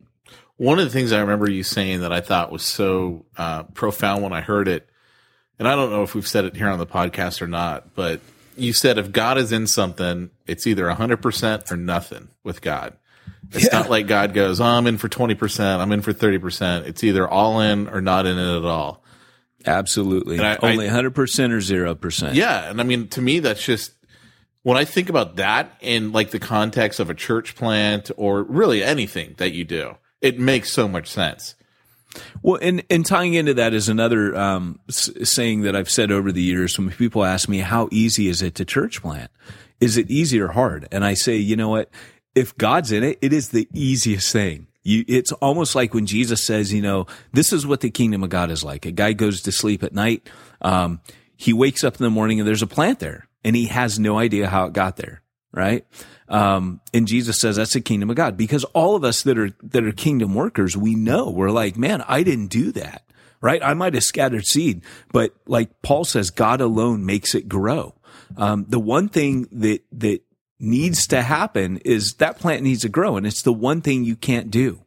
[0.63, 4.23] One of the things I remember you saying that I thought was so uh, profound
[4.23, 4.89] when I heard it,
[5.59, 8.21] and I don't know if we've said it here on the podcast or not, but
[8.57, 12.97] you said if God is in something, it's either 100% or nothing with God.
[13.51, 13.81] It's Yeah.
[13.81, 16.87] not like God goes, oh, I'm in for 20%, I'm in for 30%.
[16.87, 19.03] It's either all in or not in it at all.
[19.67, 20.39] Absolutely.
[20.41, 22.35] I- Only I- 100% or 0%.
[22.35, 22.71] Yeah.
[22.71, 23.93] And I mean, to me, that's just
[24.63, 28.83] when I think about that in like the context of a church plant or really
[28.83, 31.55] anything that you do, it makes so much sense.
[32.43, 36.31] Well, and, and tying into that is another um, s- saying that I've said over
[36.31, 39.31] the years when people ask me, how easy is it to church plant?
[39.81, 40.89] Is it easy or hard?
[40.93, 41.91] And I say, you know what?
[42.35, 44.69] If God's in it, it is the easiest thing.
[44.83, 48.31] You, it's almost like when Jesus says, you know, this is what the kingdom of
[48.31, 48.85] God is like.
[48.85, 50.29] A guy goes to sleep at night.
[50.61, 51.01] Um,
[51.37, 54.19] he wakes up in the morning and there's a plant there and he has no
[54.19, 55.23] idea how it got there.
[55.55, 55.85] Right.
[56.33, 59.51] Um, and Jesus says that's the kingdom of God because all of us that are,
[59.63, 63.03] that are kingdom workers, we know we're like, man, I didn't do that.
[63.43, 63.63] Right.
[63.63, 67.97] I might have scattered seed, but like Paul says, God alone makes it grow.
[68.37, 70.21] Um, the one thing that, that
[70.61, 74.15] needs to happen is that plant needs to grow and it's the one thing you
[74.15, 74.85] can't do.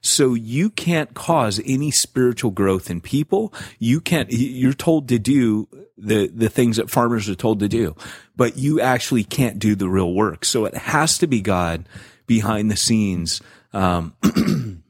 [0.00, 3.52] So you can't cause any spiritual growth in people.
[3.78, 7.96] You can't, you're told to do the, the things that farmers are told to do,
[8.36, 10.44] but you actually can't do the real work.
[10.44, 11.88] So it has to be God
[12.26, 13.40] behind the scenes,
[13.72, 14.14] um,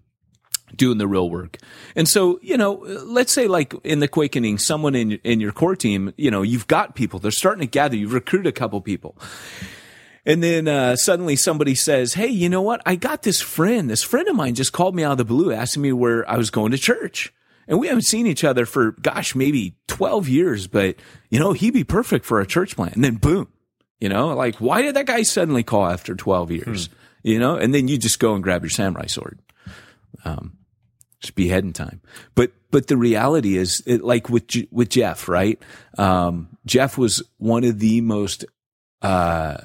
[0.76, 1.56] doing the real work.
[1.96, 5.76] And so, you know, let's say like in the Quickening, someone in, in your core
[5.76, 9.16] team, you know, you've got people, they're starting to gather, you've recruited a couple people.
[10.28, 12.82] And then uh, suddenly somebody says, Hey, you know what?
[12.84, 13.88] I got this friend.
[13.88, 16.36] This friend of mine just called me out of the blue, asking me where I
[16.36, 17.32] was going to church.
[17.66, 20.96] And we haven't seen each other for, gosh, maybe 12 years, but,
[21.30, 22.94] you know, he'd be perfect for a church plant.
[22.94, 23.48] And then boom,
[24.00, 26.88] you know, like, why did that guy suddenly call after 12 years?
[27.22, 29.40] You know, and then you just go and grab your samurai sword.
[30.24, 30.58] Um,
[31.20, 32.00] it's beheading time.
[32.34, 35.60] But, but the reality is it, like with, with Jeff, right?
[35.96, 38.44] Um, Jeff was one of the most
[39.02, 39.58] uh,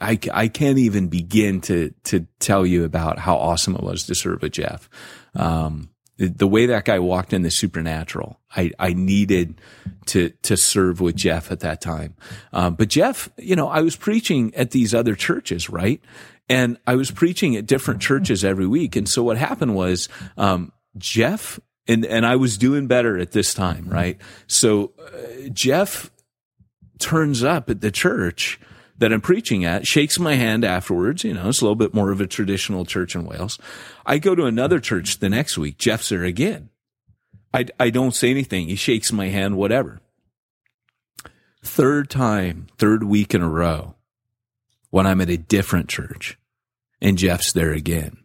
[0.00, 4.14] I, I can't even begin to, to tell you about how awesome it was to
[4.14, 4.90] serve with Jeff.
[5.34, 9.60] Um, the, the way that guy walked in the supernatural, I, I needed
[10.06, 12.16] to, to serve with Jeff at that time.
[12.52, 16.00] Um, but Jeff, you know, I was preaching at these other churches, right?
[16.48, 18.96] And I was preaching at different churches every week.
[18.96, 23.54] And so what happened was, um, Jeff, and, and I was doing better at this
[23.54, 24.20] time, right?
[24.46, 26.10] So, uh, Jeff
[26.98, 28.60] turns up at the church
[29.02, 31.24] that I'm preaching at, shakes my hand afterwards.
[31.24, 33.58] You know, it's a little bit more of a traditional church in Wales.
[34.06, 35.76] I go to another church the next week.
[35.76, 36.70] Jeff's there again.
[37.52, 38.68] I, I don't say anything.
[38.68, 40.00] He shakes my hand, whatever.
[41.64, 43.96] Third time, third week in a row,
[44.90, 46.38] when I'm at a different church
[47.00, 48.18] and Jeff's there again.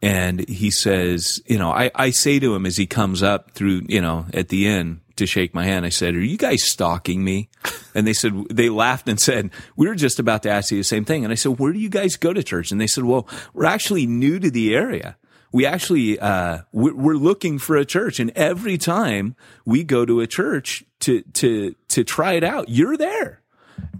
[0.00, 3.86] And he says, you know, I, I say to him as he comes up through,
[3.88, 7.22] you know, at the end to shake my hand, I said, Are you guys stalking
[7.22, 7.50] me?
[7.94, 10.84] And they said, they laughed and said, We were just about to ask you the
[10.84, 11.24] same thing.
[11.24, 12.72] And I said, Where do you guys go to church?
[12.72, 15.16] And they said, Well, we're actually new to the area.
[15.52, 18.20] We actually, uh, we're, looking for a church.
[18.20, 22.98] And every time we go to a church to, to, to try it out, you're
[22.98, 23.40] there.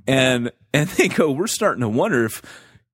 [0.06, 2.42] And, and they go, We're starting to wonder if,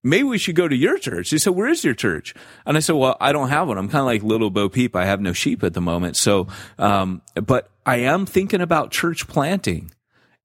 [0.04, 1.30] maybe we should go to your church.
[1.30, 2.34] He said, where is your church?
[2.64, 3.78] And I said, well, I don't have one.
[3.78, 4.94] I'm kind of like little Bo Peep.
[4.94, 6.16] I have no sheep at the moment.
[6.16, 6.46] So,
[6.78, 9.90] um, but I am thinking about church planting.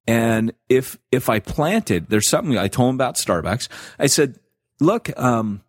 [0.07, 3.67] And if, if I planted, there's something I told him about Starbucks.
[3.99, 4.39] I said,
[4.79, 5.61] look, um,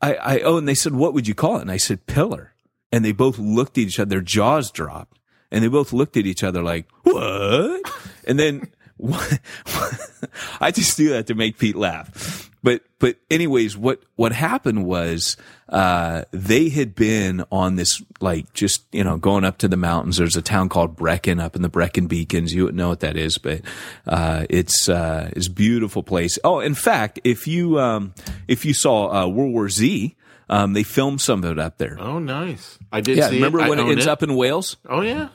[0.00, 1.62] I, I, oh, and they said, what would you call it?
[1.62, 2.54] And I said, pillar.
[2.90, 5.18] And they both looked at each other, their jaws dropped
[5.50, 7.82] and they both looked at each other like, what?
[8.26, 8.68] And then,
[10.60, 12.50] I just do that to make Pete laugh.
[12.62, 15.36] But, but anyways, what, what happened was,
[15.68, 20.16] uh, they had been on this, like, just, you know, going up to the mountains.
[20.16, 22.52] There's a town called Brecon up in the Brecon Beacons.
[22.52, 23.60] You wouldn't know what that is, but,
[24.08, 26.36] uh, it's, uh, it's a beautiful place.
[26.42, 28.12] Oh, in fact, if you, um,
[28.48, 30.16] if you saw, uh, World War Z,
[30.50, 31.96] um, they filmed some of it up there.
[32.00, 32.76] Oh, nice.
[32.90, 33.28] I did Yeah.
[33.28, 33.68] see Remember it.
[33.68, 34.78] When it ends up in Wales?
[34.88, 35.28] Oh, yeah.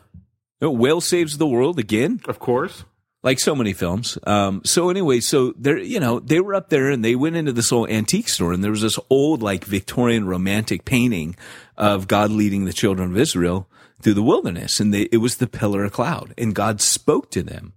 [0.62, 2.84] Oh, Wales saves the world again Of course.
[3.24, 4.18] Like so many films.
[4.28, 7.54] Um, so anyway, so they're, you know, they were up there and they went into
[7.54, 11.36] this old antique store and there was this old, like Victorian romantic painting
[11.78, 13.68] of God leading the children of Israel
[14.02, 14.80] through the wilderness.
[14.80, 17.74] And they, it was the pillar of cloud and God spoke to them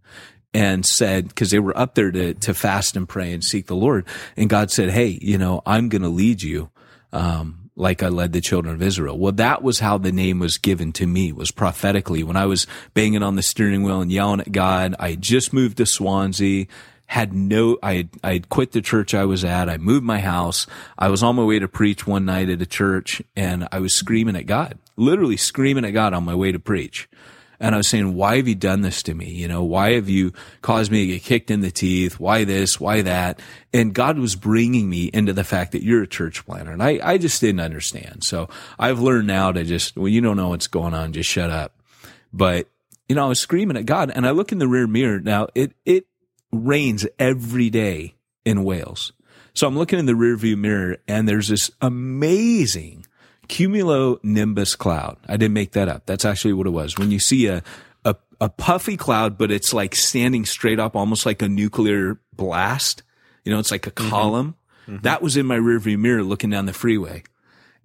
[0.53, 3.77] and said, cause they were up there to, to fast and pray and seek the
[3.77, 4.05] Lord.
[4.37, 6.71] And God said, Hey, you know, I'm going to lead you.
[7.13, 9.19] Um, like I led the children of Israel.
[9.19, 12.23] Well, that was how the name was given to me, was prophetically.
[12.23, 15.77] When I was banging on the steering wheel and yelling at God, I just moved
[15.77, 16.67] to Swansea,
[17.07, 19.69] had no, I had, I had quit the church I was at.
[19.69, 20.67] I moved my house.
[20.99, 23.95] I was on my way to preach one night at a church and I was
[23.95, 27.09] screaming at God, literally screaming at God on my way to preach.
[27.59, 29.31] And I was saying, why have you done this to me?
[29.31, 30.33] You know, why have you
[30.63, 32.21] caused me to get kicked in the teeth?
[32.21, 32.79] Why this?
[32.79, 33.41] Why that?
[33.73, 36.73] And God was bringing me into the fact that you're a church planter.
[36.73, 38.25] And I, I just didn't understand.
[38.25, 38.49] So
[38.79, 41.81] I've learned now to just, when you don't know what's going on, just shut up.
[42.33, 42.69] But,
[43.09, 45.21] you know, I was screaming at God and I look in the rear mirror.
[45.21, 46.07] Now it, it
[46.53, 49.13] rains every day in Wales.
[49.55, 53.06] So I'm looking in the rearview mirror and there's this amazing
[53.49, 55.17] cumulonimbus cloud.
[55.29, 56.07] I didn't make that up.
[56.07, 56.97] That's actually what it was.
[56.97, 57.63] When you see a,
[58.05, 63.03] a, a puffy cloud, but it's like standing straight up, almost like a nuclear blast.
[63.45, 64.11] You know, it's like a mm-hmm.
[64.11, 64.55] column.
[64.87, 65.03] Mm-hmm.
[65.03, 67.23] That was in my rearview mirror looking down the freeway.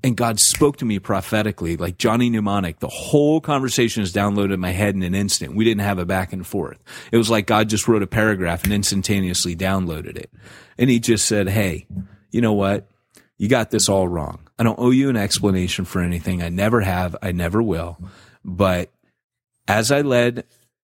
[0.03, 2.80] And God spoke to me prophetically, like Johnny Mnemonic.
[2.80, 5.55] The whole conversation is downloaded in my head in an instant.
[5.55, 6.80] We didn't have a back and forth.
[7.12, 10.32] It was like God just wrote a paragraph and instantaneously downloaded it.
[10.80, 11.86] And he just said, Hey,
[12.32, 12.88] you know what?
[13.38, 14.47] You got this all wrong.
[14.62, 16.43] I don't owe you an explanation for anything.
[16.43, 17.16] I never have.
[17.20, 17.97] I never will.
[18.45, 18.91] But
[19.68, 20.43] as I led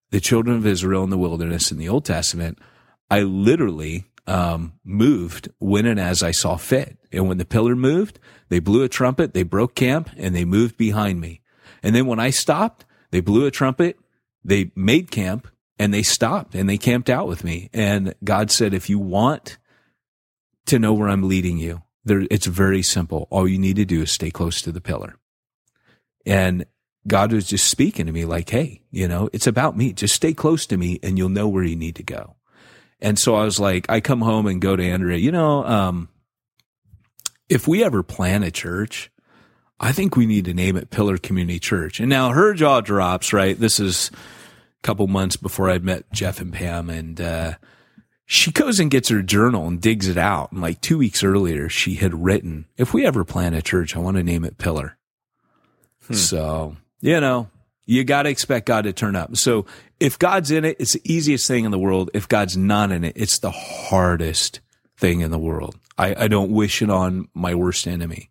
[0.09, 2.57] the children of Israel in the wilderness in the Old Testament,
[3.11, 6.97] I literally um, moved when and as I saw fit.
[7.11, 8.17] And when the pillar moved,
[8.49, 11.41] they blew a trumpet, they broke camp, and they moved behind me.
[11.83, 13.99] And then when I stopped, they blew a trumpet,
[14.43, 15.47] they made camp,
[15.77, 17.69] and they stopped and they camped out with me.
[17.73, 19.59] And God said, if you want
[20.65, 23.27] to know where I'm leading you, there, it's very simple.
[23.29, 25.15] All you need to do is stay close to the pillar.
[26.25, 26.65] And
[27.07, 29.93] God was just speaking to me like, Hey, you know, it's about me.
[29.93, 32.35] Just stay close to me and you'll know where you need to go.
[32.99, 36.09] And so I was like, I come home and go to Andrea, you know, um,
[37.47, 39.11] if we ever plan a church,
[39.79, 41.99] I think we need to name it Pillar Community Church.
[41.99, 43.57] And now her jaw drops, right?
[43.57, 47.53] This is a couple months before I'd met Jeff and Pam and, uh,
[48.29, 50.51] she goes and gets her journal and digs it out.
[50.51, 53.99] And like two weeks earlier, she had written, if we ever plan a church, I
[53.99, 54.97] want to name it Pillar.
[56.05, 56.13] Hmm.
[56.13, 57.49] So, you know,
[57.85, 59.37] you got to expect God to turn up.
[59.37, 59.65] So
[59.97, 62.11] if God's in it, it's the easiest thing in the world.
[62.13, 64.59] If God's not in it, it's the hardest
[64.97, 65.79] thing in the world.
[65.97, 68.29] I, I don't wish it on my worst enemy.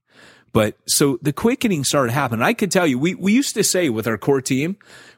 [0.52, 2.42] But so the quickening started happening.
[2.42, 4.76] I could tell you, we, we used to say with our core team,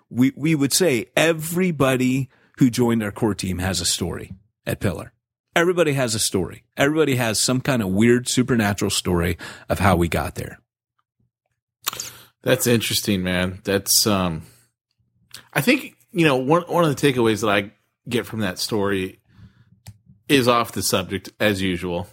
[0.09, 4.33] we, we would say everybody who joined our core team has a story
[4.69, 5.13] at Pillar.
[5.57, 6.63] Everybody has a story.
[6.77, 9.39] Everybody has some kind of weird supernatural story
[9.69, 10.61] of how we got there.
[12.43, 13.61] That's interesting, man.
[13.65, 14.43] That's um
[15.53, 17.73] I think, you know, one one of the takeaways that I
[18.09, 19.19] get from that story
[20.29, 22.07] is off the subject as usual.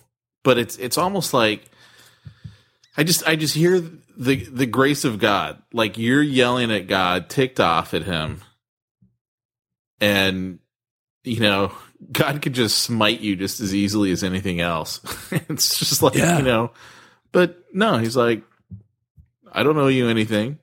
[0.43, 1.65] But it's it's almost like
[2.97, 3.79] I just I just hear
[4.17, 5.61] the the grace of God.
[5.73, 8.41] Like you're yelling at God, ticked off at him.
[10.01, 10.59] And
[11.23, 11.71] you know,
[12.11, 14.99] God could just smite you just as easily as anything else.
[15.31, 16.37] it's just like, yeah.
[16.37, 16.71] you know,
[17.31, 18.43] but no, he's like,
[19.51, 20.59] I don't owe you anything.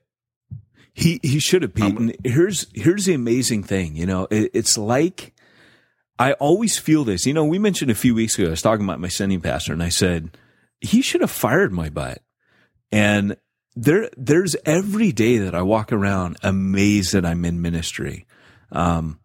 [0.93, 1.97] He he should have, Pete.
[1.97, 3.95] And here's here's the amazing thing.
[3.95, 5.33] You know, it, it's like
[6.19, 7.25] I always feel this.
[7.25, 8.47] You know, we mentioned a few weeks ago.
[8.47, 10.37] I was talking about my sending pastor, and I said
[10.81, 12.21] he should have fired my butt.
[12.91, 13.37] And
[13.75, 18.27] there there's every day that I walk around amazed that I'm in ministry.
[18.71, 19.19] Um,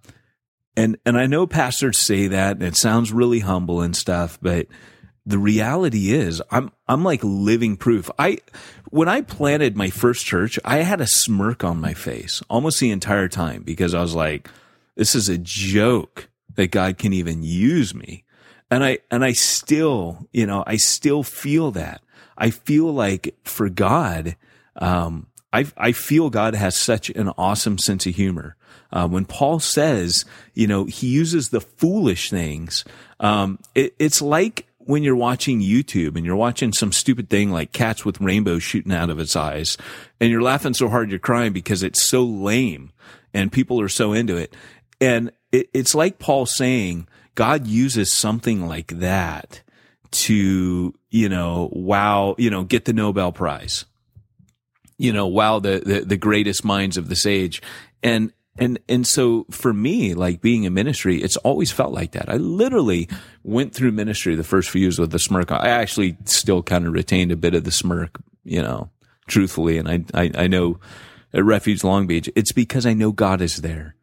[0.78, 4.68] and, and I know pastors say that and it sounds really humble and stuff, but
[5.26, 8.08] the reality is I'm, I'm like living proof.
[8.16, 8.38] I,
[8.90, 12.92] when I planted my first church, I had a smirk on my face almost the
[12.92, 14.48] entire time because I was like,
[14.94, 18.22] this is a joke that God can even use me.
[18.70, 22.02] And I, and I still, you know, I still feel that.
[22.36, 24.36] I feel like for God,
[24.76, 28.56] um, I, I feel God has such an awesome sense of humor.
[28.92, 30.24] Uh, when Paul says,
[30.54, 32.84] you know, he uses the foolish things,
[33.20, 37.72] um, it, it's like when you're watching YouTube and you're watching some stupid thing like
[37.72, 39.76] cats with rainbows shooting out of its eyes
[40.18, 42.90] and you're laughing so hard you're crying because it's so lame
[43.34, 44.56] and people are so into it.
[45.00, 49.60] And it, it's like Paul saying God uses something like that
[50.10, 53.84] to, you know, wow, you know, get the Nobel Prize
[54.98, 57.62] you know, wow, the, the, the greatest minds of this age.
[58.02, 62.28] And, and, and so for me, like being in ministry, it's always felt like that.
[62.28, 63.08] I literally
[63.44, 65.52] went through ministry the first few years with the smirk.
[65.52, 68.90] I actually still kind of retained a bit of the smirk, you know,
[69.28, 69.78] truthfully.
[69.78, 70.80] And I, I, I know
[71.32, 73.94] at Refuge Long Beach, it's because I know God is there.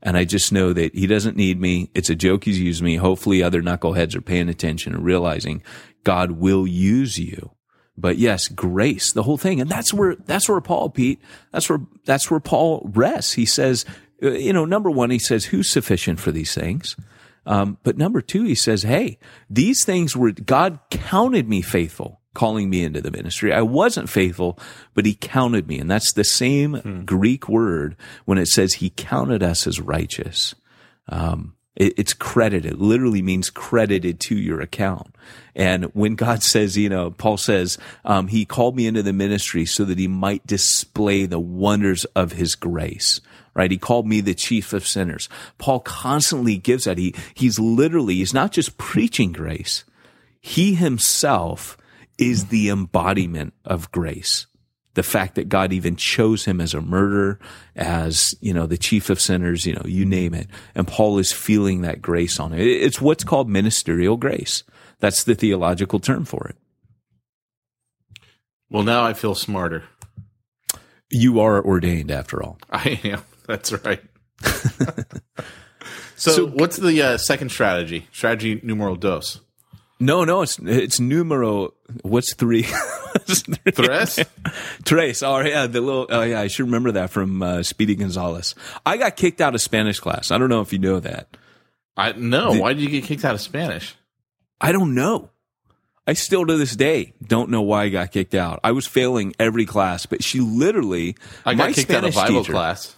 [0.00, 1.90] And I just know that he doesn't need me.
[1.94, 2.96] It's a joke he's used me.
[2.96, 5.62] Hopefully other knuckleheads are paying attention and realizing
[6.04, 7.53] God will use you
[7.96, 9.60] but yes, grace, the whole thing.
[9.60, 11.20] And that's where, that's where Paul, Pete,
[11.52, 13.34] that's where, that's where Paul rests.
[13.34, 13.84] He says,
[14.22, 16.96] uh, you know, number one, he says, who's sufficient for these things?
[17.46, 19.18] Um, but number two, he says, Hey,
[19.50, 23.52] these things were, God counted me faithful, calling me into the ministry.
[23.52, 24.58] I wasn't faithful,
[24.94, 25.78] but he counted me.
[25.78, 27.04] And that's the same hmm.
[27.04, 30.54] Greek word when it says he counted us as righteous.
[31.08, 35.14] Um, it, it's credited, literally means credited to your account.
[35.54, 39.66] And when God says, you know, Paul says, um, he called me into the ministry
[39.66, 43.20] so that he might display the wonders of his grace
[43.54, 43.70] right?
[43.70, 45.28] He called me the chief of sinners.
[45.58, 46.98] Paul constantly gives that.
[46.98, 49.84] He, he's literally, he's not just preaching grace.
[50.40, 51.78] He himself
[52.18, 54.46] is the embodiment of grace.
[54.94, 57.40] The fact that God even chose him as a murderer,
[57.74, 60.48] as, you know, the chief of sinners, you know, you name it.
[60.74, 62.60] And Paul is feeling that grace on it.
[62.60, 64.62] It's what's called ministerial grace.
[65.00, 66.56] That's the theological term for it.
[68.70, 69.84] Well, now I feel smarter.
[71.10, 72.58] You are ordained after all.
[72.70, 73.22] I am.
[73.46, 74.02] That's right.
[76.16, 78.08] so, so, what's the uh, second strategy?
[78.10, 79.40] Strategy numero dos.
[80.00, 81.72] No, no, it's it's numero.
[82.02, 82.66] What's three?
[83.74, 84.18] Tres.
[84.84, 85.22] Tres.
[85.22, 86.06] Oh yeah, the little.
[86.10, 88.54] Oh yeah, I should remember that from uh, Speedy Gonzales.
[88.84, 90.30] I got kicked out of Spanish class.
[90.30, 91.36] I don't know if you know that.
[91.96, 92.54] I no.
[92.54, 93.94] The, why did you get kicked out of Spanish?
[94.60, 95.30] I don't know.
[96.06, 98.60] I still to this day don't know why I got kicked out.
[98.62, 101.16] I was failing every class, but she literally.
[101.46, 102.96] I got kicked Spanish out of Bible teacher, class.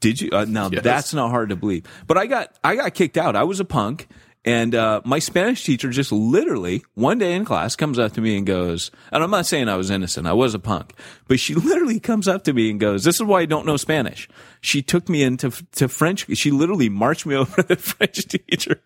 [0.00, 0.30] Did you?
[0.32, 0.82] Uh, now yes.
[0.82, 1.84] that's not hard to believe.
[2.06, 3.36] But I got I got kicked out.
[3.36, 4.08] I was a punk,
[4.44, 8.36] and uh, my Spanish teacher just literally one day in class comes up to me
[8.36, 10.26] and goes, and I'm not saying I was innocent.
[10.26, 10.94] I was a punk,
[11.28, 13.76] but she literally comes up to me and goes, "This is why I don't know
[13.76, 14.28] Spanish."
[14.62, 16.26] She took me into to French.
[16.36, 18.82] She literally marched me over to the French teacher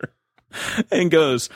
[0.91, 1.49] and goes.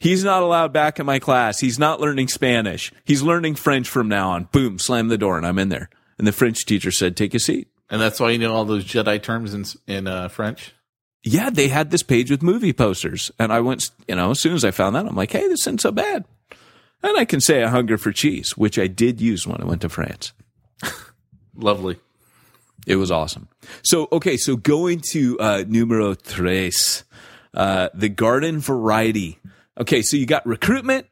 [0.00, 1.60] He's not allowed back in my class.
[1.60, 2.90] He's not learning Spanish.
[3.04, 4.44] He's learning French from now on.
[4.44, 5.90] Boom, slam the door and I'm in there.
[6.18, 7.68] And the French teacher said, take a seat.
[7.90, 10.72] And that's why you know all those Jedi terms in in uh, French.
[11.22, 13.90] Yeah, they had this page with movie posters, and I went.
[14.08, 16.24] You know, as soon as I found that, I'm like, hey, this isn't so bad.
[17.02, 19.82] And I can say I hunger for cheese, which I did use when I went
[19.82, 20.32] to France.
[21.54, 21.98] Lovely.
[22.86, 23.48] It was awesome.
[23.82, 27.04] So, okay, so going to uh, numero tres,
[27.54, 29.38] uh, the garden variety.
[29.78, 31.06] Okay, so you got recruitment,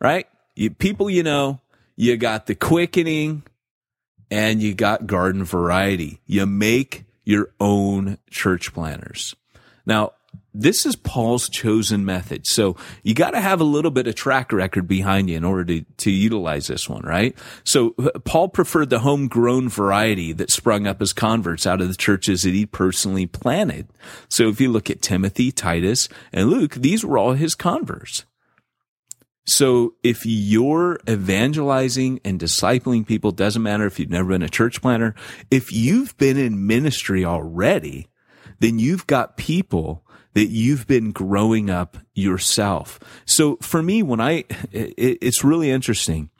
[0.00, 0.26] right?
[0.54, 1.60] You, people you know,
[1.96, 3.42] you got the quickening,
[4.30, 6.20] and you got garden variety.
[6.26, 9.34] You make your own church planters.
[9.84, 10.12] Now,
[10.52, 12.46] this is Paul's chosen method.
[12.46, 15.64] So you got to have a little bit of track record behind you in order
[15.64, 17.36] to, to utilize this one, right?
[17.64, 17.90] So
[18.24, 22.54] Paul preferred the homegrown variety that sprung up as converts out of the churches that
[22.54, 23.88] he personally planted.
[24.28, 28.24] So if you look at Timothy, Titus, and Luke, these were all his converts.
[29.46, 34.80] So if you're evangelizing and discipling people, doesn't matter if you've never been a church
[34.80, 35.14] planter,
[35.50, 38.08] if you've been in ministry already,
[38.60, 43.00] then you've got people that you've been growing up yourself.
[43.24, 46.30] So for me, when I, it's really interesting.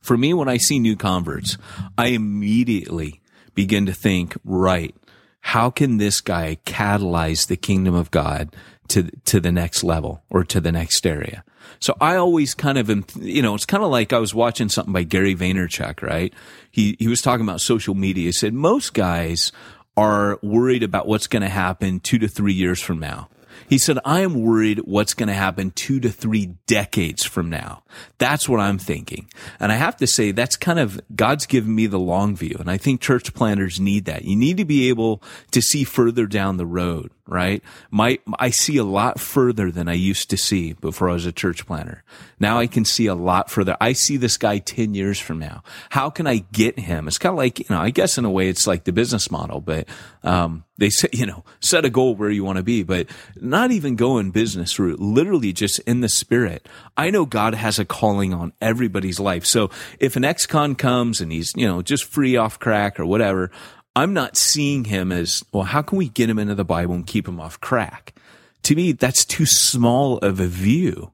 [0.00, 1.58] For me, when I see new converts,
[1.96, 3.20] I immediately
[3.54, 4.94] begin to think, right,
[5.40, 8.54] how can this guy catalyze the kingdom of God
[8.88, 11.44] to, to the next level or to the next area?
[11.80, 14.92] So I always kind of, you know, it's kind of like I was watching something
[14.92, 16.32] by Gary Vaynerchuk, right?
[16.70, 18.26] He, he was talking about social media.
[18.26, 19.52] He said most guys
[19.98, 23.28] are worried about what's going to happen two to three years from now.
[23.68, 27.82] He said, I am worried what's going to happen two to three decades from now.
[28.18, 29.28] That's what I'm thinking.
[29.58, 32.56] And I have to say, that's kind of, God's given me the long view.
[32.60, 34.24] And I think church planters need that.
[34.24, 35.20] You need to be able
[35.50, 37.62] to see further down the road right?
[37.90, 41.32] My, I see a lot further than I used to see before I was a
[41.32, 42.02] church planter.
[42.40, 43.76] Now I can see a lot further.
[43.80, 45.62] I see this guy 10 years from now.
[45.90, 47.06] How can I get him?
[47.06, 49.30] It's kind of like, you know, I guess in a way it's like the business
[49.30, 49.86] model, but,
[50.22, 53.72] um, they say, you know, set a goal where you want to be, but not
[53.72, 56.66] even go in business route, literally just in the spirit.
[56.96, 59.44] I know God has a calling on everybody's life.
[59.44, 63.50] So if an ex-con comes and he's, you know, just free off crack or whatever,
[63.98, 67.06] I'm not seeing him as, well, how can we get him into the Bible and
[67.06, 68.14] keep him off crack?
[68.62, 71.12] To me, that's too small of a view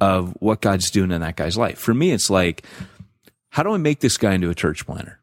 [0.00, 1.78] of what God's doing in that guy's life.
[1.78, 2.64] For me, it's like,
[3.48, 5.18] how do I make this guy into a church planter?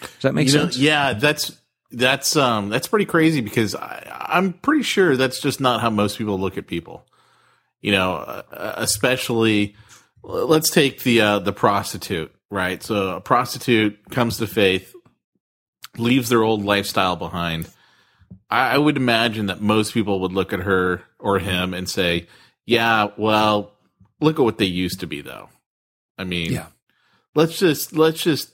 [0.00, 0.76] Does that make you sense?
[0.76, 1.58] Know, yeah, that's
[1.92, 6.18] that's um that's pretty crazy because I, I'm pretty sure that's just not how most
[6.18, 7.06] people look at people.
[7.80, 9.74] You know, uh, especially
[10.22, 12.82] let's take the uh, the prostitute, right?
[12.82, 14.94] So a prostitute comes to faith,
[16.00, 17.68] leaves their old lifestyle behind,
[18.50, 22.26] I, I would imagine that most people would look at her or him and say,
[22.66, 23.72] "Yeah, well,
[24.20, 25.48] look at what they used to be, though."
[26.18, 26.66] I mean, yeah.
[27.34, 28.50] let's just let's just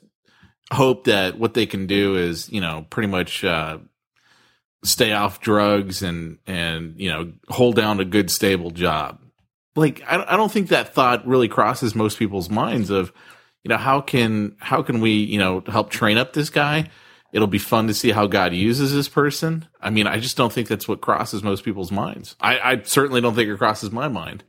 [0.72, 3.78] hope that what they can do is, you know, pretty much uh,
[4.84, 9.20] stay off drugs and and you know hold down a good stable job.
[9.74, 13.12] Like I, I don't think that thought really crosses most people's minds of
[13.64, 16.88] you know how can how can we you know help train up this guy
[17.32, 20.52] it'll be fun to see how god uses this person i mean i just don't
[20.52, 24.08] think that's what crosses most people's minds i, I certainly don't think it crosses my
[24.08, 24.44] mind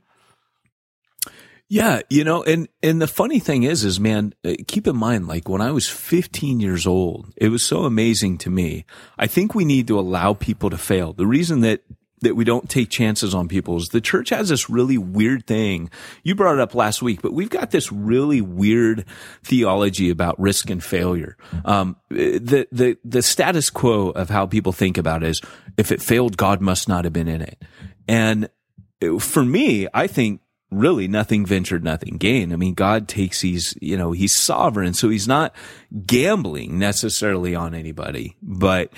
[1.70, 5.28] Yeah, you know, and and the funny thing is, is man, uh, keep in mind,
[5.28, 8.86] like when I was 15 years old, it was so amazing to me.
[9.18, 11.12] I think we need to allow people to fail.
[11.12, 11.82] The reason that
[12.20, 15.90] that we don't take chances on people is the church has this really weird thing.
[16.22, 19.04] You brought it up last week, but we've got this really weird
[19.42, 21.36] theology about risk and failure.
[21.64, 25.40] Um, the the the status quo of how people think about it is
[25.76, 27.62] if it failed, God must not have been in it,
[28.06, 28.48] and
[29.20, 30.40] for me, I think
[30.70, 32.52] really nothing ventured, nothing gained.
[32.52, 34.94] I mean, God takes these, you know, he's sovereign.
[34.94, 35.54] So he's not
[36.06, 38.92] gambling necessarily on anybody, but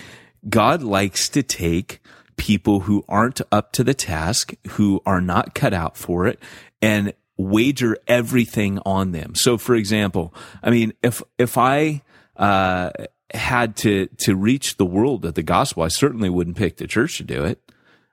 [0.48, 2.00] God likes to take
[2.40, 6.40] people who aren't up to the task, who are not cut out for it
[6.80, 9.34] and wager everything on them.
[9.34, 10.32] So for example,
[10.62, 12.00] I mean, if, if I,
[12.36, 12.92] uh,
[13.34, 17.18] had to, to reach the world of the gospel, I certainly wouldn't pick the church
[17.18, 17.60] to do it.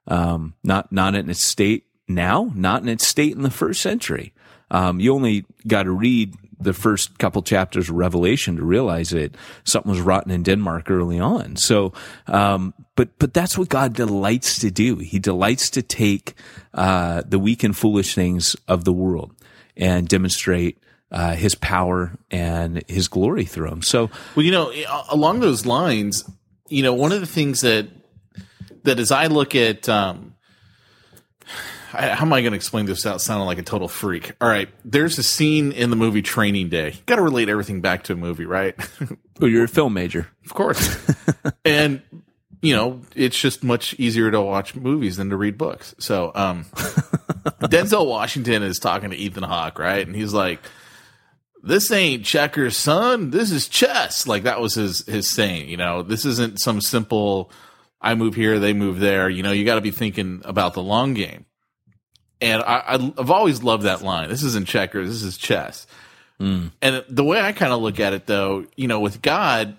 [0.08, 4.34] Um, not, not in its state now, not in its state in the first century.
[4.70, 9.36] Um, you only got to read the first couple chapters of Revelation to realize that
[9.64, 11.56] something was rotten in Denmark early on.
[11.56, 11.94] So,
[12.28, 14.98] um, but but that's what God delights to do.
[14.98, 16.34] He delights to take
[16.74, 19.34] uh, the weak and foolish things of the world
[19.76, 20.80] and demonstrate
[21.12, 23.82] uh, His power and His glory through them.
[23.82, 24.72] So, well you know
[25.10, 26.24] along those lines
[26.70, 27.88] you know one of the things that
[28.84, 30.34] that as i look at um
[31.94, 34.34] I, how am I going to explain this without sounding like a total freak?
[34.42, 36.96] All right, there's a scene in the movie Training Day.
[37.06, 38.76] Got to relate everything back to a movie, right?
[39.40, 40.98] well, you're a film major, of course,
[41.66, 42.02] and
[42.62, 45.96] you know it's just much easier to watch movies than to read books.
[46.00, 46.66] So, um,
[47.64, 50.60] Denzel Washington is talking to Ethan Hawke, right, and he's like,
[51.64, 53.30] "This ain't checkers, son.
[53.30, 55.70] This is chess." Like that was his his saying.
[55.70, 57.52] You know, this isn't some simple.
[58.00, 59.28] I move here, they move there.
[59.28, 61.46] You know, you got to be thinking about the long game
[62.42, 64.30] and I, have always loved that line.
[64.30, 65.88] This isn't checkers, this is chess.
[66.40, 66.72] Mm.
[66.82, 69.76] And the way I kind of look at it, though, you know, with God,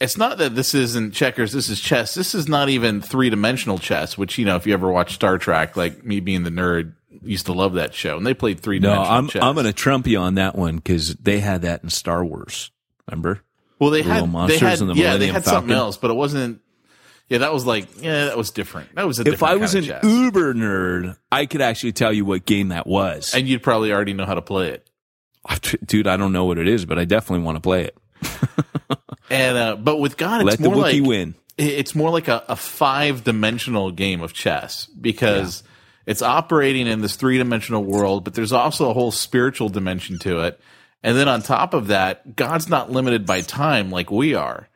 [0.00, 2.14] it's not that this isn't checkers, this is chess.
[2.14, 5.38] This is not even three dimensional chess, which, you know, if you ever watch Star
[5.38, 8.16] Trek, like me being the nerd, used to love that show.
[8.16, 9.42] And they played three dimensional no, I'm, chess.
[9.42, 12.70] I'm going to trump you on that one because they had that in Star Wars.
[13.08, 13.42] Remember?
[13.78, 15.60] Well, they the had, they had, the yeah, they had Falcon.
[15.60, 16.60] something else, but it wasn't
[17.28, 18.94] yeah, that was like yeah, that was different.
[18.94, 22.24] That was a different if I was an uber nerd, I could actually tell you
[22.24, 24.88] what game that was, and you'd probably already know how to play it.
[25.84, 27.98] Dude, I don't know what it is, but I definitely want to play it.
[29.30, 31.34] and uh, but with God, it's Let more the like win.
[31.58, 36.10] It's more like a, a five dimensional game of chess because yeah.
[36.12, 40.40] it's operating in this three dimensional world, but there's also a whole spiritual dimension to
[40.40, 40.60] it.
[41.02, 44.68] And then on top of that, God's not limited by time like we are.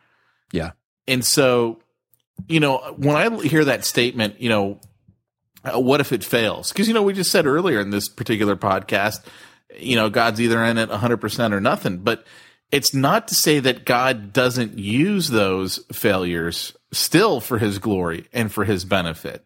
[0.53, 0.73] Yeah.
[1.07, 1.81] And so
[2.49, 4.81] you know, when I hear that statement, you know,
[5.65, 6.73] uh, what if it fails?
[6.73, 9.25] Because, you know, we just said earlier in this particular podcast,
[9.79, 11.99] you know, God's either in it 100% or nothing.
[11.99, 12.25] But
[12.71, 18.53] it's not to say that God doesn't use those failures still for his glory and
[18.53, 19.45] for his benefit.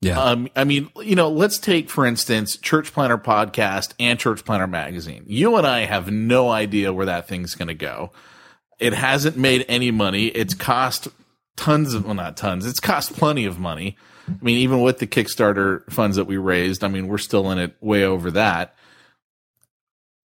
[0.00, 0.20] Yeah.
[0.20, 4.66] Um, I mean, you know, let's take, for instance, Church Planter Podcast and Church Planter
[4.66, 5.24] Magazine.
[5.26, 8.12] You and I have no idea where that thing's going to go.
[8.78, 10.26] It hasn't made any money.
[10.26, 11.08] It's cost
[11.56, 12.66] tons of well not tons.
[12.66, 13.96] It's cost plenty of money.
[14.28, 17.58] I mean even with the kickstarter funds that we raised i mean we're still in
[17.58, 18.74] it way over that.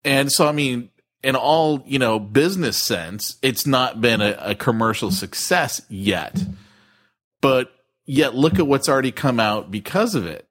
[0.04, 0.90] And so i mean
[1.22, 6.42] in all you know business sense it's not been a, a commercial success yet.
[7.40, 7.70] But
[8.04, 10.48] yet look at what's already come out because of it.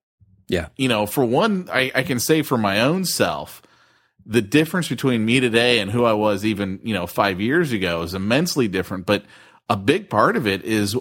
[0.47, 0.67] Yeah.
[0.75, 3.61] You know for one I, I can say for my own self
[4.25, 8.01] the difference between me today and who i was even you know five years ago
[8.01, 9.05] is immensely different.
[9.05, 9.23] But
[9.70, 10.95] a big part of it is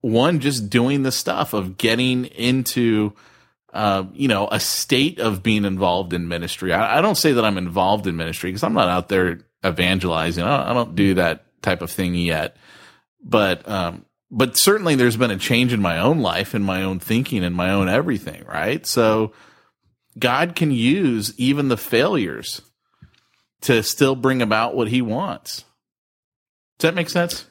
[0.00, 3.12] one just doing the stuff of getting into
[3.72, 6.72] uh, you know a state of being involved in ministry.
[6.72, 10.44] I, I don't say that i'm involved in ministry because i'm not out there evangelizing.
[10.44, 12.56] I don't, I don't, do that type of thing yet.
[13.22, 16.98] But um, but certainly there's been a change in my own life and my own
[16.98, 18.84] thinking and my own everything right?
[18.86, 19.32] So
[20.18, 22.60] god can use even the failures
[23.62, 25.64] to still bring about what he wants.
[26.78, 27.46] Does that make sense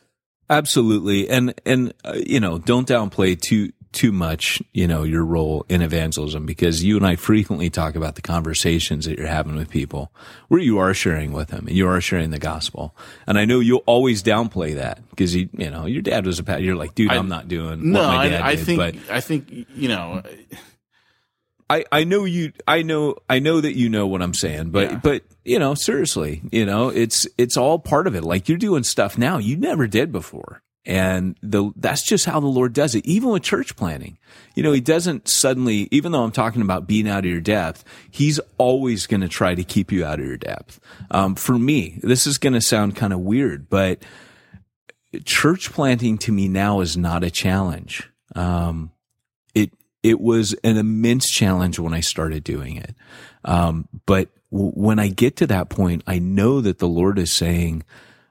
[0.51, 5.65] Absolutely, and and uh, you know, don't downplay too too much, you know, your role
[5.67, 9.69] in evangelism because you and I frequently talk about the conversations that you're having with
[9.69, 10.11] people
[10.47, 12.95] where you are sharing with them and you are sharing the gospel.
[13.27, 16.43] And I know you'll always downplay that because you, you know, your dad was a
[16.43, 16.63] pastor.
[16.63, 18.65] You're like, dude, I, am not doing no, what my dad I, I did.
[18.65, 20.23] think, but I think, you know,
[21.71, 24.91] I, I know you I know I know that you know what I'm saying, but
[24.91, 24.99] Yeah.
[25.01, 28.23] but you know, seriously, you know, it's it's all part of it.
[28.23, 30.61] Like you're doing stuff now you never did before.
[30.83, 34.17] And the that's just how the Lord does it, even with church planting.
[34.55, 37.85] You know, he doesn't suddenly, even though I'm talking about being out of your depth,
[38.09, 40.79] he's always going to try to keep you out of your depth.
[41.11, 44.01] Um, for me, this is going to sound kind of weird, but
[45.23, 48.09] church planting to me now is not a challenge.
[48.35, 48.91] Um,
[50.03, 52.95] it was an immense challenge when I started doing it.
[53.45, 57.31] Um, but w- when I get to that point, I know that the Lord is
[57.31, 57.83] saying,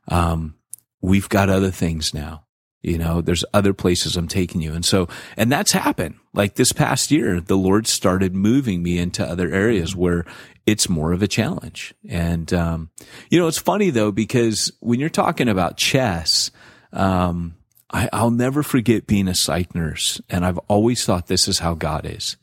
[0.09, 0.57] um,
[1.01, 2.45] we've got other things now.
[2.83, 4.73] You know, there's other places I'm taking you.
[4.73, 5.07] And so,
[5.37, 6.15] and that's happened.
[6.33, 10.25] Like this past year, the Lord started moving me into other areas where
[10.65, 11.93] it's more of a challenge.
[12.09, 12.91] And, um,
[13.29, 16.51] you know, it's funny though, because when you're talking about chess,
[16.93, 17.55] um,
[17.91, 20.21] I, I'll never forget being a psych nurse.
[20.29, 22.37] And I've always thought this is how God is.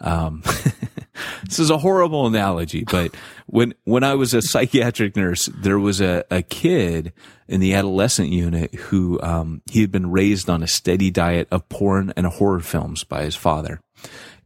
[0.00, 0.42] Um,
[1.44, 3.14] this is a horrible analogy, but
[3.46, 7.12] when, when I was a psychiatric nurse, there was a, a kid
[7.48, 11.68] in the adolescent unit who, um, he had been raised on a steady diet of
[11.68, 13.80] porn and horror films by his father.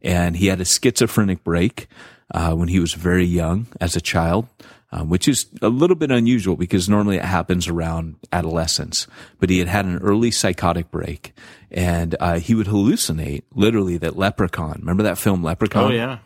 [0.01, 1.87] And he had a schizophrenic break,
[2.33, 4.47] uh, when he was very young as a child.
[4.91, 9.05] Um, which is a little bit unusual because normally it happens around adolescence.
[9.39, 11.33] But he had had an early psychotic break,
[11.69, 14.77] and uh, he would hallucinate literally that Leprechaun.
[14.79, 15.91] Remember that film Leprechaun?
[15.91, 16.19] oh yeah.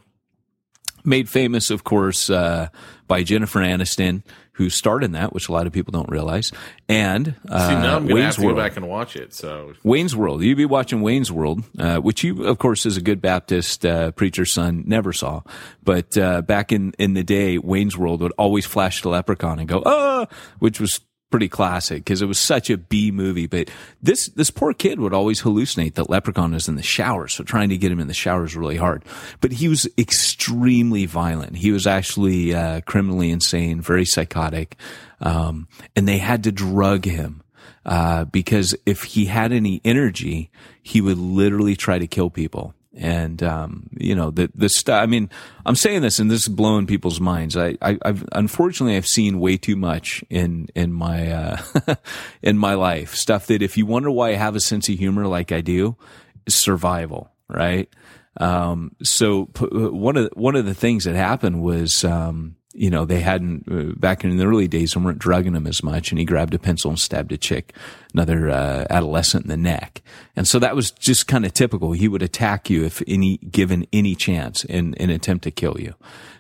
[1.04, 2.70] made famous, of course, uh,
[3.08, 4.24] by Jennifer Aniston,
[4.54, 6.52] who starred in that, which a lot of people don't realize,
[6.88, 8.58] and uh, See, now I'm gonna have Wayne's to go World.
[8.58, 9.34] back and watch it.
[9.34, 10.44] So Wayne's World.
[10.44, 14.12] You'd be watching Wayne's World, uh, which you, of course, as a good Baptist uh,
[14.12, 15.42] preacher's son, never saw.
[15.84, 19.68] But uh, back in in the day, Wayne's World would always flash the leprechaun and
[19.68, 20.28] go, "Ah,"
[20.60, 21.00] which was
[21.34, 23.48] pretty classic because it was such a B movie.
[23.48, 23.72] But
[24.04, 27.70] this this poor kid would always hallucinate that Leprechaun was in the shower, so trying
[27.70, 29.04] to get him in the shower is really hard.
[29.42, 31.56] But he was extremely violent.
[31.56, 34.76] He was actually uh, criminally insane, very psychotic,
[35.22, 37.42] um, and they had to drug him
[37.84, 40.52] uh, because if he had any energy,
[40.84, 42.76] he would literally try to kill people.
[42.96, 45.02] And um, you know the the stuff.
[45.02, 45.30] I mean,
[45.66, 47.58] I'm saying this, and this is blowing people's minds.
[47.58, 51.58] I, I I've unfortunately I've seen way too much in in my uh,
[52.44, 55.26] in my life stuff that if you wonder why I have a sense of humor
[55.26, 55.98] like I do,
[56.46, 57.90] is survival, right?
[58.38, 63.06] Um, so p- one of one of the things that happened was, um, you know,
[63.06, 66.20] they hadn't uh, back in the early days, and weren't drugging him as much, and
[66.20, 67.74] he grabbed a pencil and stabbed a chick,
[68.14, 70.02] another uh, adolescent in the neck,
[70.36, 71.92] and so that was just kind of typical.
[71.92, 75.94] He would attack you if any given any chance in an attempt to kill you.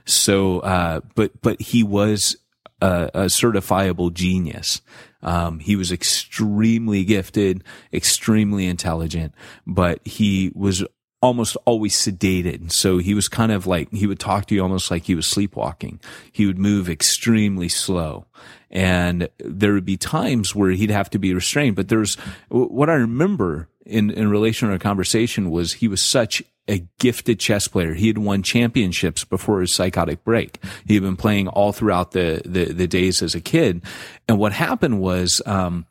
[0.05, 2.35] So, uh, but but he was
[2.81, 4.81] a, a certifiable genius.
[5.21, 7.63] Um, he was extremely gifted,
[7.93, 9.33] extremely intelligent,
[9.65, 10.83] but he was
[11.23, 12.73] almost always sedated.
[12.73, 15.25] So he was kind of like, he would talk to you almost like he was
[15.25, 16.01] sleepwalking.
[16.33, 18.25] He would move extremely slow.
[18.69, 21.77] And there would be times where he'd have to be restrained.
[21.77, 22.15] But there's
[22.49, 27.39] what I remember in, in relation to our conversation was he was such a gifted
[27.39, 27.93] chess player.
[27.93, 30.61] He had won championships before his psychotic break.
[30.85, 33.81] He had been playing all throughout the, the, the days as a kid.
[34.27, 35.85] And what happened was, um,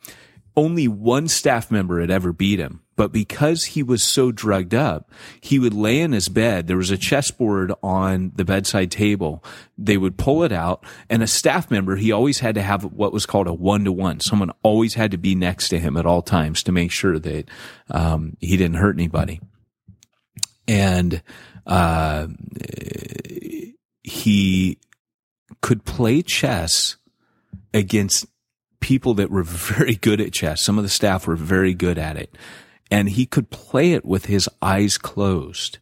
[0.55, 2.82] only one staff member had ever beat him.
[2.95, 6.67] But because he was so drugged up, he would lay in his bed.
[6.67, 9.43] There was a chessboard on the bedside table.
[9.79, 13.13] They would pull it out and a staff member, he always had to have what
[13.13, 14.21] was called a one to one.
[14.21, 17.49] Someone always had to be next to him at all times to make sure that,
[17.91, 19.41] um, he didn't hurt anybody.
[20.69, 21.23] And,
[21.67, 22.29] uh,
[24.03, 24.79] he
[25.61, 26.97] could play chess
[27.73, 28.27] against
[28.81, 30.63] people that were very good at chess.
[30.63, 32.37] Some of the staff were very good at it.
[32.93, 35.79] And he could play it with his eyes closed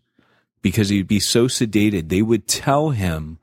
[0.63, 2.09] because he'd be so sedated.
[2.09, 3.39] They would tell him,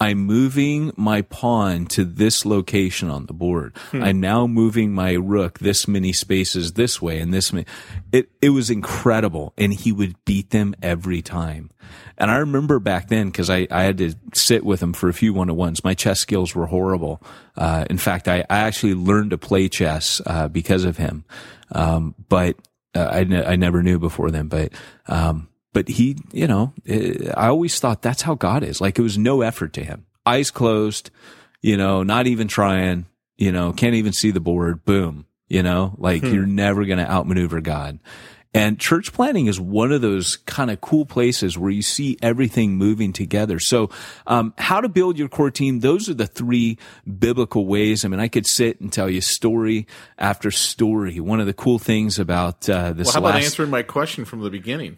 [0.00, 3.76] I'm moving my pawn to this location on the board.
[3.92, 7.66] I'm now moving my rook this many spaces this way and this many.
[8.10, 9.52] It, it was incredible.
[9.58, 11.68] And he would beat them every time.
[12.16, 15.14] And I remember back then, because I, I had to sit with him for a
[15.14, 15.84] few one to ones.
[15.84, 17.20] My chess skills were horrible.
[17.54, 21.24] Uh, in fact, I, I actually learned to play chess uh, because of him.
[21.72, 22.56] Um, but
[22.94, 24.48] uh, I, ne- I never knew before then.
[24.48, 24.72] But
[25.06, 28.80] um, but he, you know, eh, I always thought that's how God is.
[28.80, 30.06] Like it was no effort to him.
[30.26, 31.10] Eyes closed,
[31.62, 34.84] you know, not even trying, you know, can't even see the board.
[34.84, 37.98] Boom, you know, like you're never going to outmaneuver God.
[38.52, 42.74] And church planting is one of those kind of cool places where you see everything
[42.74, 43.60] moving together.
[43.60, 43.90] So,
[44.26, 45.80] um, how to build your core team.
[45.80, 46.76] Those are the three
[47.18, 48.04] biblical ways.
[48.04, 49.86] I mean, I could sit and tell you story
[50.18, 51.20] after story.
[51.20, 54.40] One of the cool things about, uh, this well, how about answering my question from
[54.40, 54.96] the beginning?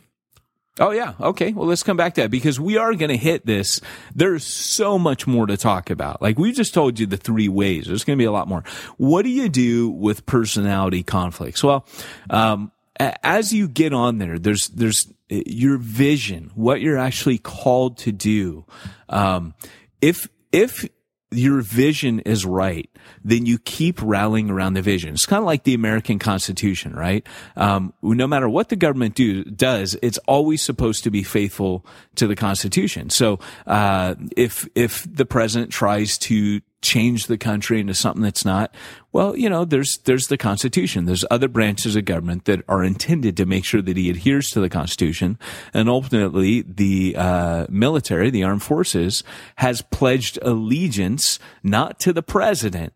[0.81, 1.13] Oh yeah.
[1.21, 1.53] Okay.
[1.53, 3.83] Well, let's come back to that because we are going to hit this.
[4.15, 6.23] There's so much more to talk about.
[6.23, 7.87] Like we just told you the three ways.
[7.87, 8.65] There's going to be a lot more.
[8.97, 11.63] What do you do with personality conflicts?
[11.63, 11.85] Well,
[12.31, 17.99] um, as you get on there, there's, there's uh, your vision, what you're actually called
[17.99, 18.65] to do.
[19.09, 19.55] Um,
[20.01, 20.89] if, if
[21.33, 22.91] your vision is right,
[23.25, 25.15] then you keep rallying around the vision.
[25.15, 27.27] It's kind of like the American Constitution, right?
[27.57, 31.87] Um, no matter what the government do does, it's always supposed to be faithful
[32.17, 33.11] to the Constitution.
[33.11, 38.75] So uh, if if the president tries to change the country into something that's not,
[39.13, 41.07] well, you know, there's there's the Constitution.
[41.07, 44.61] There's other branches of government that are intended to make sure that he adheres to
[44.61, 45.39] the Constitution,
[45.73, 49.23] and ultimately the uh, military, the armed forces,
[49.57, 52.93] has pledged allegiance not to the president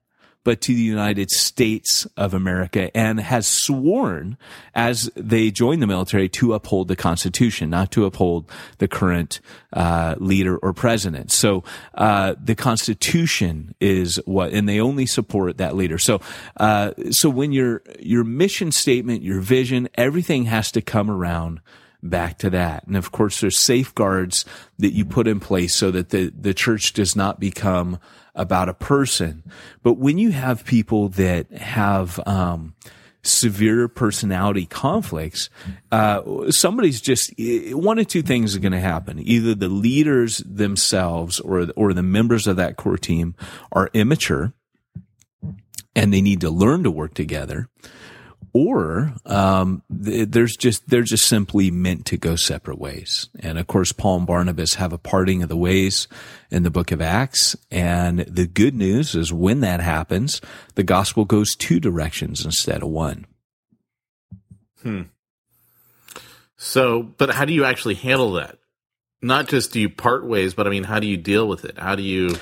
[0.46, 4.38] but to the United States of America and has sworn
[4.76, 9.40] as they join the military to uphold the Constitution, not to uphold the current
[9.72, 11.32] uh, leader or president.
[11.32, 15.98] So uh, the Constitution is what, and they only support that leader.
[15.98, 16.20] So
[16.58, 21.60] uh, so when your your mission statement, your vision, everything has to come around
[22.04, 22.86] back to that.
[22.86, 24.44] And of course, there's safeguards
[24.78, 27.98] that you put in place so that the, the church does not become
[28.36, 29.42] about a person.
[29.82, 32.74] But when you have people that have, um,
[33.26, 35.50] severe personality conflicts,
[35.90, 37.32] uh, somebody's just
[37.72, 39.18] one of two things are going to happen.
[39.18, 43.34] Either the leaders themselves or or the members of that core team
[43.72, 44.52] are immature,
[45.94, 47.68] and they need to learn to work together,
[48.56, 53.28] or um, there's just they're just simply meant to go separate ways.
[53.40, 56.08] And of course, Paul and Barnabas have a parting of the ways
[56.50, 57.54] in the book of Acts.
[57.70, 60.40] And the good news is when that happens,
[60.74, 63.26] the gospel goes two directions instead of one.
[64.82, 65.02] Hmm.
[66.56, 68.56] So, but how do you actually handle that?
[69.20, 71.78] Not just do you part ways, but I mean, how do you deal with it?
[71.78, 72.36] How do you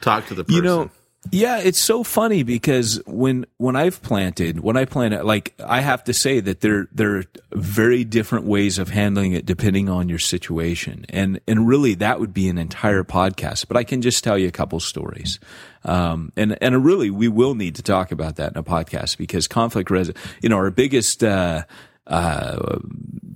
[0.00, 0.56] talk to the person?
[0.56, 0.90] You know,
[1.30, 6.04] yeah, it's so funny because when when I've planted, when I plant like I have
[6.04, 10.20] to say that there there are very different ways of handling it depending on your
[10.20, 13.66] situation, and and really that would be an entire podcast.
[13.68, 15.38] But I can just tell you a couple stories,
[15.84, 19.48] um, and and really we will need to talk about that in a podcast because
[19.48, 20.10] conflict res,
[20.40, 21.22] you know, our biggest.
[21.24, 21.64] Uh,
[22.06, 22.78] uh,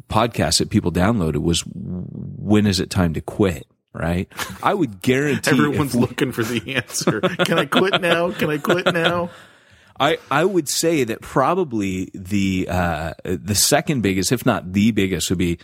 [0.08, 3.66] podcast that people downloaded was when is it time to quit?
[3.94, 4.28] Right?
[4.62, 7.20] I would guarantee everyone's we- looking for the answer.
[7.20, 8.30] Can I quit now?
[8.32, 9.30] Can I quit now?
[10.00, 15.28] I, I would say that probably the uh, the second biggest, if not the biggest,
[15.28, 15.58] would be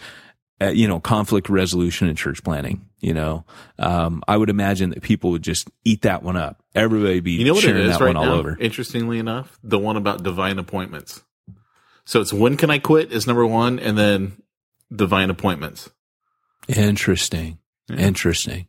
[0.60, 2.84] uh, you know conflict resolution and church planting.
[3.00, 3.44] You know,
[3.78, 6.62] um, I would imagine that people would just eat that one up.
[6.74, 8.38] Everybody would be You know what it sharing is that right one all now?
[8.40, 8.56] over.
[8.60, 11.22] Interestingly enough, the one about divine appointments.
[12.04, 14.42] So it's when can I quit is number one, and then
[14.94, 15.88] divine appointments.
[16.68, 17.58] Interesting.
[17.90, 18.66] Interesting.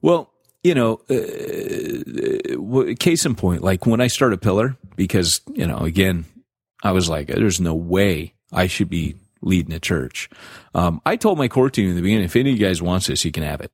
[0.00, 0.30] Well,
[0.62, 6.24] you know, uh, case in point, like when I started Pillar, because, you know, again,
[6.82, 10.30] I was like, there's no way I should be leading a church.
[10.74, 13.06] Um, I told my core team in the beginning, if any of you guys wants
[13.06, 13.72] this, you can have it.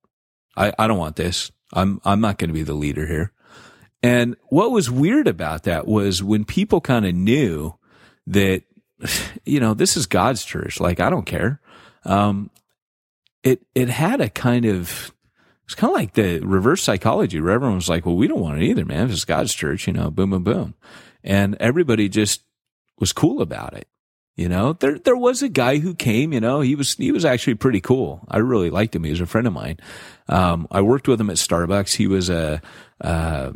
[0.56, 1.52] I, I don't want this.
[1.72, 3.32] I'm, I'm not going to be the leader here.
[4.02, 7.74] And what was weird about that was when people kind of knew
[8.26, 8.62] that,
[9.44, 10.80] you know, this is God's church.
[10.80, 11.60] Like, I don't care.
[12.04, 12.50] Um,
[13.42, 15.12] it, it had a kind of,
[15.64, 18.60] it's kind of like the reverse psychology where everyone was like, well, we don't want
[18.60, 19.06] it either, man.
[19.06, 20.74] If it's God's church, you know, boom, boom, boom.
[21.22, 22.42] And everybody just
[22.98, 23.86] was cool about it.
[24.36, 27.24] You know, there, there was a guy who came, you know, he was, he was
[27.24, 28.26] actually pretty cool.
[28.28, 29.04] I really liked him.
[29.04, 29.78] He was a friend of mine.
[30.28, 31.96] Um, I worked with him at Starbucks.
[31.96, 32.62] He was a,
[33.00, 33.52] uh,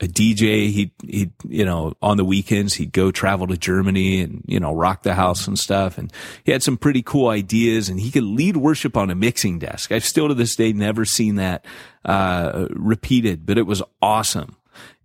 [0.00, 0.70] a DJ.
[0.70, 4.74] He he you know on the weekends he'd go travel to Germany and you know
[4.74, 5.98] rock the house and stuff.
[5.98, 6.12] And
[6.44, 7.88] he had some pretty cool ideas.
[7.88, 9.92] And he could lead worship on a mixing desk.
[9.92, 11.64] I've still to this day never seen that
[12.04, 14.56] uh, repeated, but it was awesome.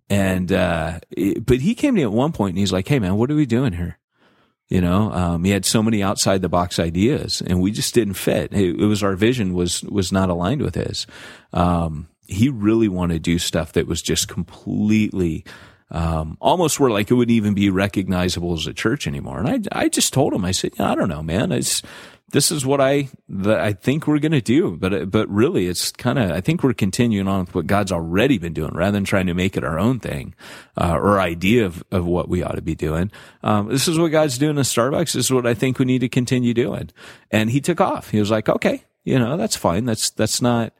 [0.08, 2.98] And uh, it- but he came to me at one point and he's like, "Hey
[2.98, 3.98] man, what are we doing here?"
[4.68, 8.14] You know, um, he had so many outside the box ideas, and we just didn't
[8.14, 8.52] fit.
[8.52, 11.06] It, it was our vision was was not aligned with his.
[11.52, 15.44] Um, he really wanted to do stuff that was just completely
[15.90, 19.38] um, almost where like it wouldn't even be recognizable as a church anymore.
[19.38, 21.52] And I, I just told him, I said, I don't know, man.
[21.52, 21.80] It's,
[22.32, 24.76] this is what I, that I think we're going to do.
[24.76, 28.36] But, but really it's kind of, I think we're continuing on with what God's already
[28.38, 30.34] been doing rather than trying to make it our own thing,
[30.76, 33.12] uh, or idea of, of what we ought to be doing.
[33.44, 35.12] Um, this is what God's doing in Starbucks.
[35.12, 36.90] This is what I think we need to continue doing.
[37.30, 38.10] And he took off.
[38.10, 39.84] He was like, okay, you know, that's fine.
[39.84, 40.72] That's, that's not,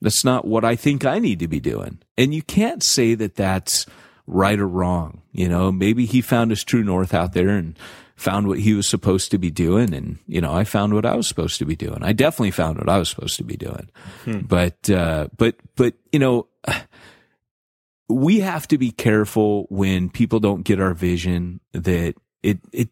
[0.00, 1.98] that's not what I think I need to be doing.
[2.16, 3.86] And you can't say that that's
[4.26, 5.22] right or wrong.
[5.32, 7.78] You know, maybe he found his true north out there and
[8.14, 9.94] found what he was supposed to be doing.
[9.94, 12.02] And, you know, I found what I was supposed to be doing.
[12.02, 13.88] I definitely found what I was supposed to be doing.
[14.24, 14.40] Hmm.
[14.40, 16.48] But, uh, but, but, you know,
[18.08, 22.88] we have to be careful when people don't get our vision that it, it,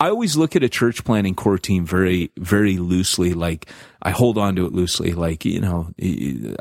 [0.00, 3.34] I always look at a church planting core team very, very loosely.
[3.34, 3.70] Like
[4.00, 5.12] I hold on to it loosely.
[5.12, 5.92] Like, you know,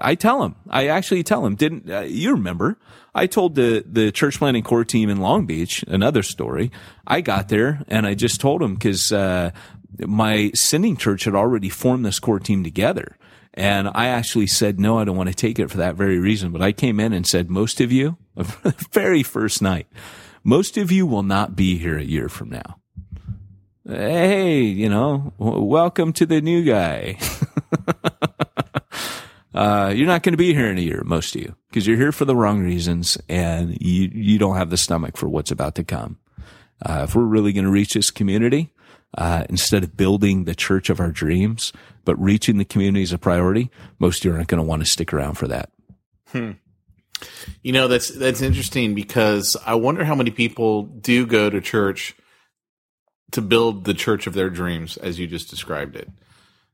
[0.02, 2.78] I tell them, I actually tell them, didn't, uh, you remember,
[3.16, 6.70] I told the, the church planting core team in Long Beach, another story.
[7.08, 9.52] I got there and I just told them because, uh,
[10.06, 13.18] my sending church had already formed this core team together.
[13.54, 16.52] And I actually said, no, I don't want to take it for that very reason.
[16.52, 18.18] But I came in and said, most of you,
[18.92, 19.88] very first night,
[20.44, 22.79] most of you will not be here a year from now
[23.90, 27.18] hey, you know, w- welcome to the new guy.
[29.54, 31.98] uh, you're not going to be here in a year, most of you, because you're
[31.98, 35.76] here for the wrong reasons and you, you don't have the stomach for what's about
[35.76, 36.20] to come.
[36.86, 38.72] Uh, if we're really going to reach this community,
[39.18, 41.74] uh, instead of building the church of our dreams,
[42.06, 44.90] but reaching the community is a priority, most of you aren't going to want to
[44.90, 45.72] stick around for that.
[46.28, 46.52] Hmm.
[47.64, 52.16] You know, that's, that's interesting because I wonder how many people do go to church
[53.32, 56.10] to build the church of their dreams as you just described it.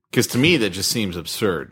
[0.09, 1.71] Because to me that just seems absurd.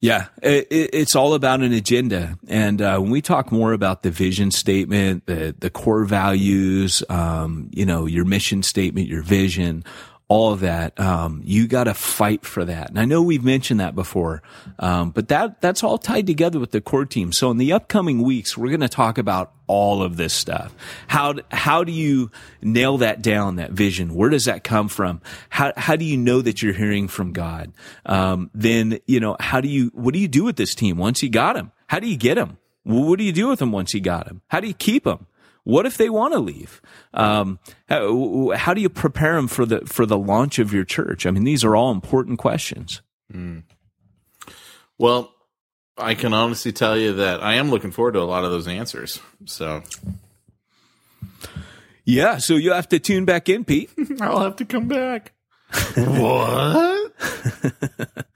[0.00, 2.36] Yeah it, it's all about an agenda.
[2.48, 7.70] And uh, when we talk more about the vision statement the, the core values um,
[7.72, 9.84] you know your mission statement your vision
[10.28, 10.98] all of that.
[10.98, 12.88] Um, you got to fight for that.
[12.88, 14.42] And I know we've mentioned that before,
[14.78, 17.32] um, but that that's all tied together with the core team.
[17.32, 20.74] So in the upcoming weeks, we're going to talk about all of this stuff.
[21.08, 22.30] How how do you
[22.62, 23.56] nail that down?
[23.56, 24.14] That vision.
[24.14, 25.20] Where does that come from?
[25.50, 27.72] How how do you know that you're hearing from God?
[28.06, 31.22] Um, then you know how do you what do you do with this team once
[31.22, 31.70] you got him?
[31.88, 32.58] How do you get him?
[32.84, 34.42] What do you do with them once you got him?
[34.48, 35.26] How do you keep them?
[35.64, 36.82] What if they want to leave?
[37.14, 37.58] Um,
[37.88, 41.24] how, how, do you prepare them for the for the launch of your church?
[41.24, 43.00] I mean, these are all important questions.
[43.32, 43.62] Mm.
[44.98, 45.32] Well,
[45.96, 48.68] I can honestly tell you that I am looking forward to a lot of those
[48.68, 49.20] answers.
[49.46, 49.82] So,
[52.04, 53.90] yeah, so you have to tune back in, Pete.
[54.20, 55.32] I'll have to come back.
[55.94, 57.12] what?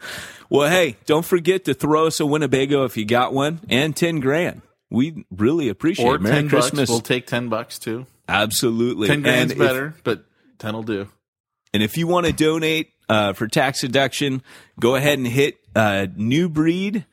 [0.48, 4.20] well, hey, don't forget to throw us a Winnebago if you got one, and ten
[4.20, 6.80] grand we really appreciate or Merry 10 Christmas.
[6.80, 6.90] Bucks.
[6.90, 8.06] We'll take 10 bucks too.
[8.28, 9.08] Absolutely.
[9.08, 10.24] 10 grand's and better, if, but
[10.58, 11.08] 10 will do.
[11.72, 14.42] And if you want to donate uh, for tax deduction,
[14.80, 17.04] go ahead and hit uh, New Breed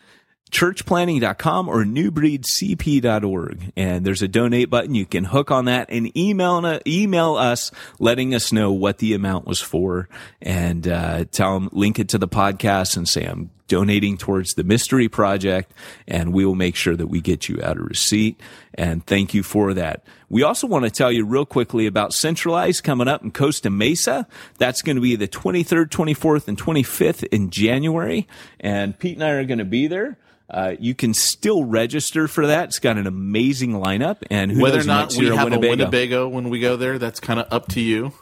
[0.52, 3.74] churchplanting.com or newbreedcp.org.
[3.76, 4.96] And there's a donate button.
[4.96, 9.48] You can hook on that and email, email us letting us know what the amount
[9.48, 10.08] was for
[10.42, 14.64] and uh, tell them, link it to the podcast and say, I'm donating towards the
[14.64, 15.74] mystery project
[16.08, 18.40] and we will make sure that we get you out a receipt.
[18.74, 20.06] And thank you for that.
[20.30, 24.28] We also want to tell you real quickly about Centralize coming up in Costa Mesa.
[24.58, 28.28] That's going to be the 23rd, 24th, and 25th in January.
[28.60, 30.18] And Pete and I are going to be there.
[30.50, 32.66] Uh, you can still register for that.
[32.66, 35.68] It's got an amazing lineup, and whether or not we have Winnebago.
[35.68, 38.14] a Winnebago when we go there, that's kind of up to you.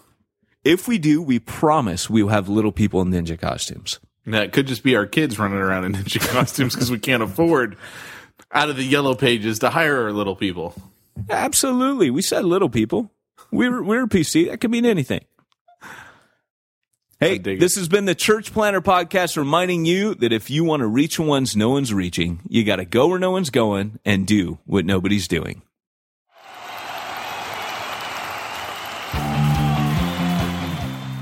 [0.64, 4.00] If we do, we promise we will have little people in ninja costumes.
[4.26, 7.78] That could just be our kids running around in ninja costumes because we can't afford
[8.51, 10.74] out of the yellow pages to hire our little people.
[11.30, 13.11] Absolutely, we said little people.
[13.51, 14.49] We're we're PC.
[14.49, 15.26] That could mean anything.
[17.19, 20.88] Hey, this has been the Church Planter Podcast reminding you that if you want to
[20.88, 24.59] reach ones no one's reaching, you got to go where no one's going and do
[24.65, 25.61] what nobody's doing.